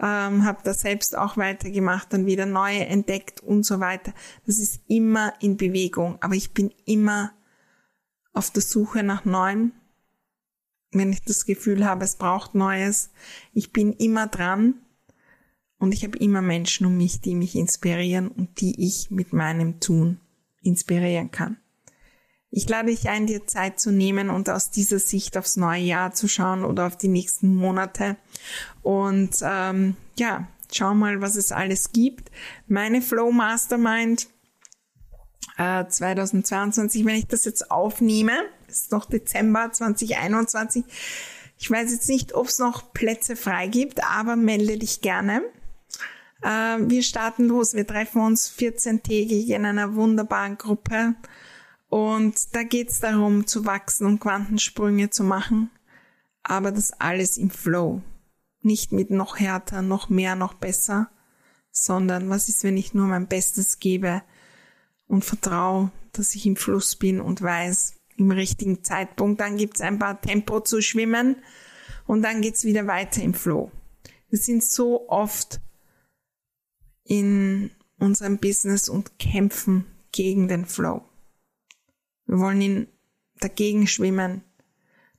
ähm, 0.00 0.44
habe 0.44 0.60
das 0.62 0.80
selbst 0.82 1.16
auch 1.16 1.36
weitergemacht, 1.36 2.12
dann 2.12 2.26
wieder 2.26 2.46
neue 2.46 2.86
entdeckt 2.86 3.40
und 3.40 3.64
so 3.64 3.80
weiter. 3.80 4.12
Das 4.46 4.58
ist 4.58 4.82
immer 4.86 5.32
in 5.40 5.56
Bewegung, 5.56 6.18
aber 6.20 6.34
ich 6.34 6.52
bin 6.52 6.72
immer 6.84 7.32
auf 8.32 8.50
der 8.50 8.62
Suche 8.62 9.02
nach 9.02 9.24
Neuem. 9.24 9.72
Wenn 10.92 11.12
ich 11.12 11.22
das 11.22 11.46
Gefühl 11.46 11.84
habe, 11.84 12.04
es 12.04 12.16
braucht 12.16 12.54
Neues, 12.54 13.10
ich 13.52 13.72
bin 13.72 13.92
immer 13.92 14.28
dran 14.28 14.74
und 15.78 15.92
ich 15.92 16.04
habe 16.04 16.18
immer 16.18 16.42
Menschen 16.42 16.86
um 16.86 16.96
mich, 16.96 17.20
die 17.20 17.34
mich 17.34 17.56
inspirieren 17.56 18.28
und 18.28 18.60
die 18.60 18.86
ich 18.86 19.10
mit 19.10 19.32
meinem 19.32 19.80
Tun 19.80 20.20
inspirieren 20.62 21.32
kann. 21.32 21.58
Ich 22.56 22.68
lade 22.68 22.86
dich 22.86 23.08
ein, 23.08 23.26
dir 23.26 23.48
Zeit 23.48 23.80
zu 23.80 23.90
nehmen 23.90 24.30
und 24.30 24.48
aus 24.48 24.70
dieser 24.70 25.00
Sicht 25.00 25.36
aufs 25.36 25.56
neue 25.56 25.82
Jahr 25.82 26.14
zu 26.14 26.28
schauen 26.28 26.64
oder 26.64 26.86
auf 26.86 26.96
die 26.96 27.08
nächsten 27.08 27.52
Monate. 27.52 28.16
Und 28.80 29.38
ähm, 29.42 29.96
ja, 30.16 30.46
schau 30.72 30.94
mal, 30.94 31.20
was 31.20 31.34
es 31.34 31.50
alles 31.50 31.90
gibt. 31.90 32.30
Meine 32.68 33.02
Flow 33.02 33.32
Mastermind 33.32 34.28
äh, 35.58 35.84
2022, 35.84 37.04
wenn 37.04 37.16
ich 37.16 37.26
das 37.26 37.44
jetzt 37.44 37.72
aufnehme, 37.72 38.34
ist 38.68 38.92
noch 38.92 39.06
Dezember 39.06 39.72
2021. 39.72 40.84
Ich 41.58 41.68
weiß 41.68 41.90
jetzt 41.90 42.08
nicht, 42.08 42.34
ob 42.34 42.46
es 42.46 42.60
noch 42.60 42.92
Plätze 42.92 43.34
frei 43.34 43.66
gibt, 43.66 44.04
aber 44.04 44.36
melde 44.36 44.78
dich 44.78 45.00
gerne. 45.00 45.42
Äh, 46.40 46.76
wir 46.78 47.02
starten 47.02 47.48
los. 47.48 47.74
Wir 47.74 47.84
treffen 47.84 48.20
uns 48.20 48.48
14-tägig 48.56 49.48
in 49.48 49.66
einer 49.66 49.96
wunderbaren 49.96 50.56
Gruppe. 50.56 51.16
Und 51.94 52.56
da 52.56 52.64
geht 52.64 52.90
es 52.90 52.98
darum, 52.98 53.46
zu 53.46 53.66
wachsen 53.66 54.04
und 54.08 54.18
Quantensprünge 54.18 55.10
zu 55.10 55.22
machen. 55.22 55.70
Aber 56.42 56.72
das 56.72 56.90
alles 56.90 57.36
im 57.36 57.50
Flow. 57.50 58.02
Nicht 58.62 58.90
mit 58.90 59.10
noch 59.10 59.38
härter, 59.38 59.80
noch 59.80 60.08
mehr, 60.08 60.34
noch 60.34 60.54
besser, 60.54 61.08
sondern 61.70 62.28
was 62.30 62.48
ist, 62.48 62.64
wenn 62.64 62.76
ich 62.76 62.94
nur 62.94 63.06
mein 63.06 63.28
Bestes 63.28 63.78
gebe 63.78 64.24
und 65.06 65.24
vertraue, 65.24 65.92
dass 66.10 66.34
ich 66.34 66.46
im 66.46 66.56
Fluss 66.56 66.96
bin 66.96 67.20
und 67.20 67.42
weiß, 67.42 67.94
im 68.16 68.32
richtigen 68.32 68.82
Zeitpunkt, 68.82 69.40
dann 69.40 69.56
gibt's 69.56 69.80
ein 69.80 70.00
paar 70.00 70.20
Tempo 70.20 70.58
zu 70.58 70.82
schwimmen 70.82 71.36
und 72.08 72.22
dann 72.22 72.42
geht's 72.42 72.64
wieder 72.64 72.88
weiter 72.88 73.22
im 73.22 73.34
Flow. 73.34 73.70
Wir 74.30 74.40
sind 74.40 74.64
so 74.64 75.08
oft 75.08 75.60
in 77.04 77.70
unserem 78.00 78.38
Business 78.38 78.88
und 78.88 79.20
kämpfen 79.20 79.84
gegen 80.10 80.48
den 80.48 80.66
Flow. 80.66 81.08
Wir 82.26 82.38
wollen 82.38 82.60
ihn 82.60 82.88
dagegen 83.40 83.86
schwimmen, 83.86 84.42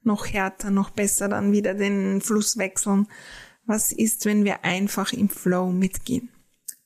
noch 0.03 0.27
härter, 0.27 0.71
noch 0.71 0.91
besser 0.91 1.27
dann 1.27 1.51
wieder 1.51 1.73
den 1.73 2.21
Fluss 2.21 2.57
wechseln. 2.57 3.07
Was 3.65 3.91
ist, 3.91 4.25
wenn 4.25 4.45
wir 4.45 4.63
einfach 4.63 5.11
im 5.13 5.29
Flow 5.29 5.71
mitgehen? 5.71 6.29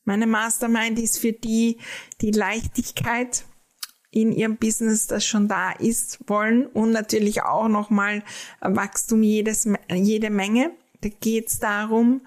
Meine 0.04 0.26
Mastermind 0.26 0.98
ist 0.98 1.18
für 1.18 1.32
die, 1.32 1.78
die 2.20 2.30
Leichtigkeit 2.30 3.44
in 4.10 4.32
ihrem 4.32 4.56
Business, 4.56 5.06
das 5.06 5.24
schon 5.24 5.46
da 5.46 5.70
ist, 5.72 6.18
wollen 6.26 6.66
und 6.66 6.90
natürlich 6.90 7.42
auch 7.42 7.68
nochmal 7.68 8.24
Wachstum 8.60 9.22
jedes, 9.22 9.68
jede 9.92 10.30
Menge. 10.30 10.72
Da 11.00 11.08
geht 11.08 11.48
es 11.48 11.58
darum, 11.60 12.22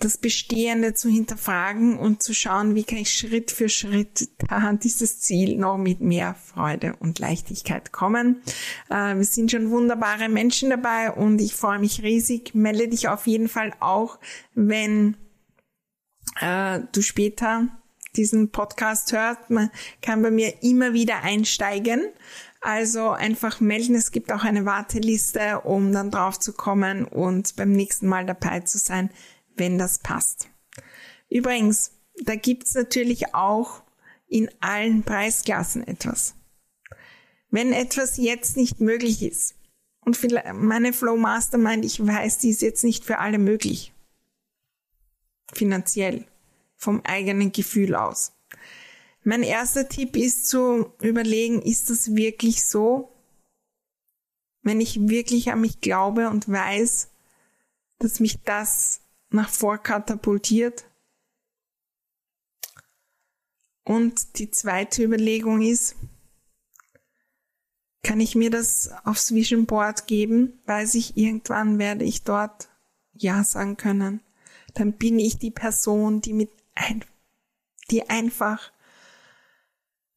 das 0.00 0.18
Bestehende 0.18 0.94
zu 0.94 1.08
hinterfragen 1.08 1.98
und 1.98 2.22
zu 2.22 2.34
schauen, 2.34 2.74
wie 2.74 2.84
kann 2.84 2.98
ich 2.98 3.12
Schritt 3.12 3.50
für 3.50 3.68
Schritt 3.68 4.28
an 4.48 4.78
dieses 4.78 5.20
Ziel 5.20 5.56
noch 5.56 5.78
mit 5.78 6.00
mehr 6.00 6.34
Freude 6.34 6.94
und 7.00 7.18
Leichtigkeit 7.18 7.92
kommen. 7.92 8.42
Äh, 8.90 9.16
wir 9.16 9.24
sind 9.24 9.50
schon 9.50 9.70
wunderbare 9.70 10.28
Menschen 10.28 10.70
dabei 10.70 11.12
und 11.12 11.40
ich 11.40 11.54
freue 11.54 11.78
mich 11.78 12.02
riesig. 12.02 12.54
Melde 12.54 12.88
dich 12.88 13.08
auf 13.08 13.26
jeden 13.26 13.48
Fall 13.48 13.72
auch, 13.80 14.18
wenn 14.54 15.16
äh, 16.40 16.80
du 16.92 17.02
später 17.02 17.68
diesen 18.16 18.50
Podcast 18.50 19.12
hörst. 19.12 19.50
Man 19.50 19.70
kann 20.02 20.22
bei 20.22 20.30
mir 20.30 20.62
immer 20.62 20.92
wieder 20.92 21.22
einsteigen. 21.22 22.02
Also 22.60 23.10
einfach 23.10 23.60
melden. 23.60 23.94
Es 23.94 24.10
gibt 24.10 24.32
auch 24.32 24.42
eine 24.42 24.64
Warteliste, 24.64 25.60
um 25.60 25.92
dann 25.92 26.10
drauf 26.10 26.40
zu 26.40 26.52
kommen 26.52 27.04
und 27.04 27.54
beim 27.54 27.70
nächsten 27.70 28.08
Mal 28.08 28.26
dabei 28.26 28.60
zu 28.60 28.78
sein, 28.78 29.10
wenn 29.58 29.78
das 29.78 29.98
passt. 29.98 30.48
Übrigens, 31.28 31.92
da 32.22 32.34
gibt's 32.34 32.74
natürlich 32.74 33.34
auch 33.34 33.82
in 34.26 34.50
allen 34.60 35.02
Preisklassen 35.02 35.86
etwas. 35.86 36.34
Wenn 37.50 37.72
etwas 37.72 38.16
jetzt 38.16 38.56
nicht 38.56 38.80
möglich 38.80 39.22
ist, 39.22 39.54
und 40.08 40.18
meine 40.54 40.94
Flow 40.94 41.18
Mastermind, 41.18 41.84
ich 41.84 42.04
weiß, 42.04 42.38
die 42.38 42.48
ist 42.48 42.62
jetzt 42.62 42.82
nicht 42.82 43.04
für 43.04 43.18
alle 43.18 43.38
möglich. 43.38 43.92
Finanziell. 45.52 46.24
Vom 46.76 47.02
eigenen 47.04 47.52
Gefühl 47.52 47.94
aus. 47.94 48.32
Mein 49.22 49.42
erster 49.42 49.86
Tipp 49.86 50.16
ist 50.16 50.46
zu 50.46 50.94
überlegen, 51.02 51.60
ist 51.60 51.90
das 51.90 52.14
wirklich 52.14 52.64
so? 52.64 53.12
Wenn 54.62 54.80
ich 54.80 55.08
wirklich 55.08 55.50
an 55.50 55.60
mich 55.60 55.82
glaube 55.82 56.30
und 56.30 56.48
weiß, 56.48 57.10
dass 57.98 58.20
mich 58.20 58.38
das 58.44 59.02
nach 59.30 59.48
vor 59.48 59.78
katapultiert. 59.78 60.84
Und 63.84 64.38
die 64.38 64.50
zweite 64.50 65.02
Überlegung 65.02 65.62
ist, 65.62 65.96
kann 68.02 68.20
ich 68.20 68.34
mir 68.34 68.50
das 68.50 68.90
aufs 69.04 69.34
Vision 69.34 69.66
Board 69.66 70.06
geben? 70.06 70.60
Weiß 70.66 70.94
ich, 70.94 71.16
irgendwann 71.16 71.78
werde 71.78 72.04
ich 72.04 72.22
dort 72.22 72.68
Ja 73.12 73.44
sagen 73.44 73.76
können. 73.76 74.20
Dann 74.74 74.92
bin 74.92 75.18
ich 75.18 75.38
die 75.38 75.50
Person, 75.50 76.20
die 76.20 76.32
mit 76.32 76.50
ein, 76.74 77.04
die 77.90 78.08
einfach 78.08 78.72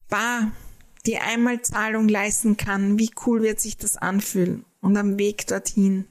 bar 0.10 0.52
die 1.06 1.18
Einmalzahlung 1.18 2.08
leisten 2.08 2.58
kann. 2.58 3.00
Wie 3.00 3.12
cool 3.26 3.42
wird 3.42 3.60
sich 3.60 3.78
das 3.78 3.98
anfühlen? 3.98 4.66
Und 4.82 4.98
am 4.98 5.18
Weg 5.18 5.48
dorthin 5.48 6.08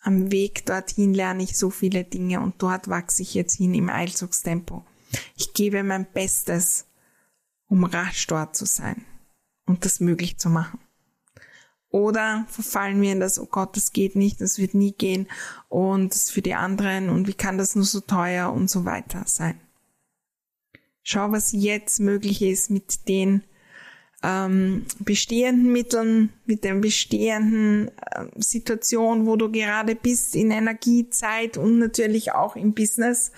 am 0.00 0.30
Weg 0.32 0.66
dorthin 0.66 1.14
lerne 1.14 1.42
ich 1.42 1.56
so 1.56 1.70
viele 1.70 2.04
Dinge 2.04 2.40
und 2.40 2.62
dort 2.62 2.88
wachse 2.88 3.22
ich 3.22 3.34
jetzt 3.34 3.56
hin 3.56 3.74
im 3.74 3.90
Eilzugstempo. 3.90 4.84
Ich 5.36 5.52
gebe 5.54 5.82
mein 5.82 6.10
Bestes, 6.10 6.86
um 7.68 7.84
rasch 7.84 8.26
dort 8.26 8.56
zu 8.56 8.64
sein 8.64 9.04
und 9.66 9.84
das 9.84 10.00
möglich 10.00 10.38
zu 10.38 10.48
machen. 10.48 10.80
Oder 11.90 12.46
verfallen 12.48 13.02
wir 13.02 13.12
in 13.12 13.20
das, 13.20 13.38
oh 13.38 13.46
Gott, 13.46 13.76
das 13.76 13.92
geht 13.92 14.14
nicht, 14.14 14.40
das 14.40 14.58
wird 14.58 14.74
nie 14.74 14.92
gehen 14.92 15.26
und 15.68 16.14
das 16.14 16.30
für 16.30 16.40
die 16.40 16.54
anderen 16.54 17.10
und 17.10 17.26
wie 17.26 17.34
kann 17.34 17.58
das 17.58 17.74
nur 17.74 17.84
so 17.84 18.00
teuer 18.00 18.52
und 18.52 18.70
so 18.70 18.84
weiter 18.84 19.24
sein. 19.26 19.60
Schau, 21.02 21.32
was 21.32 21.50
jetzt 21.52 21.98
möglich 21.98 22.42
ist 22.42 22.70
mit 22.70 23.08
den 23.08 23.42
ähm, 24.22 24.84
bestehenden 24.98 25.72
Mitteln, 25.72 26.32
mit 26.44 26.64
der 26.64 26.74
bestehenden 26.74 27.88
äh, 27.88 28.26
Situation, 28.36 29.26
wo 29.26 29.36
du 29.36 29.50
gerade 29.50 29.94
bist, 29.94 30.34
in 30.36 30.50
Energie, 30.50 31.08
Zeit 31.08 31.56
und 31.56 31.78
natürlich 31.78 32.32
auch 32.32 32.56
im 32.56 32.74
Business. 32.74 33.32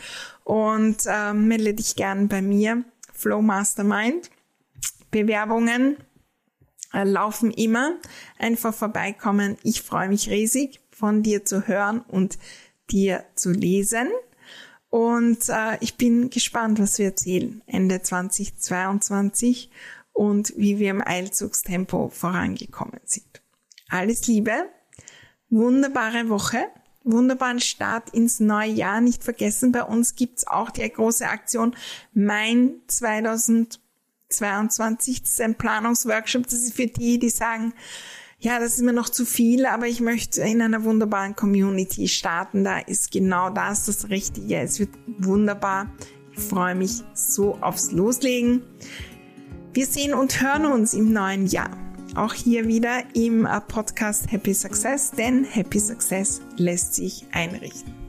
Und 0.44 1.06
äh, 1.06 1.32
melde 1.32 1.74
dich 1.74 1.94
gern 1.94 2.28
bei 2.28 2.42
mir, 2.42 2.84
Flow 3.12 3.42
Mastermind. 3.42 4.30
Bewerbungen 5.12 5.96
äh, 6.92 7.04
laufen 7.04 7.52
immer. 7.52 7.94
Einfach 8.38 8.74
vorbeikommen. 8.74 9.56
Ich 9.62 9.82
freue 9.82 10.08
mich 10.08 10.30
riesig, 10.30 10.80
von 10.90 11.22
dir 11.22 11.44
zu 11.44 11.68
hören 11.68 12.00
und 12.00 12.38
dir 12.90 13.24
zu 13.36 13.52
lesen. 13.52 14.08
Und 14.90 15.48
äh, 15.48 15.78
ich 15.80 15.96
bin 15.96 16.28
gespannt, 16.28 16.78
was 16.80 16.98
wir 16.98 17.06
erzählen 17.06 17.62
Ende 17.66 18.02
2022 18.02 19.70
und 20.12 20.52
wie 20.56 20.78
wir 20.78 20.90
im 20.90 21.06
Eilzugstempo 21.06 22.08
vorangekommen 22.08 23.00
sind. 23.04 23.42
Alles 23.88 24.26
Liebe, 24.26 24.52
wunderbare 25.50 26.28
Woche, 26.28 26.64
wunderbaren 27.04 27.60
Start 27.60 28.10
ins 28.10 28.40
neue 28.40 28.70
Jahr. 28.70 29.00
Nicht 29.00 29.22
vergessen, 29.24 29.72
bei 29.72 29.82
uns 29.82 30.14
gibt's 30.14 30.46
auch 30.46 30.70
die 30.70 30.88
große 30.88 31.28
Aktion 31.28 31.74
Mein 32.14 32.74
2022. 32.86 35.22
Das 35.22 35.32
ist 35.32 35.40
ein 35.40 35.56
Planungsworkshop. 35.56 36.44
Das 36.44 36.54
ist 36.54 36.74
für 36.74 36.86
die, 36.86 37.18
die 37.18 37.30
sagen, 37.30 37.74
ja, 38.38 38.58
das 38.58 38.74
ist 38.74 38.82
mir 38.82 38.92
noch 38.92 39.08
zu 39.08 39.24
viel, 39.24 39.66
aber 39.66 39.86
ich 39.86 40.00
möchte 40.00 40.42
in 40.42 40.60
einer 40.62 40.82
wunderbaren 40.82 41.36
Community 41.36 42.08
starten. 42.08 42.64
Da 42.64 42.80
ist 42.80 43.12
genau 43.12 43.50
das 43.50 43.86
das 43.86 44.10
Richtige. 44.10 44.56
Es 44.56 44.80
wird 44.80 44.90
wunderbar. 45.18 45.92
Ich 46.32 46.40
freue 46.40 46.74
mich 46.74 47.04
so 47.14 47.56
aufs 47.60 47.92
Loslegen. 47.92 48.64
Wir 49.74 49.86
sehen 49.86 50.12
und 50.12 50.42
hören 50.42 50.66
uns 50.66 50.92
im 50.92 51.14
neuen 51.14 51.46
Jahr. 51.46 51.70
Auch 52.14 52.34
hier 52.34 52.68
wieder 52.68 53.04
im 53.14 53.48
Podcast 53.68 54.30
Happy 54.30 54.52
Success, 54.52 55.12
denn 55.12 55.44
Happy 55.44 55.78
Success 55.78 56.42
lässt 56.58 56.92
sich 56.92 57.24
einrichten. 57.32 58.01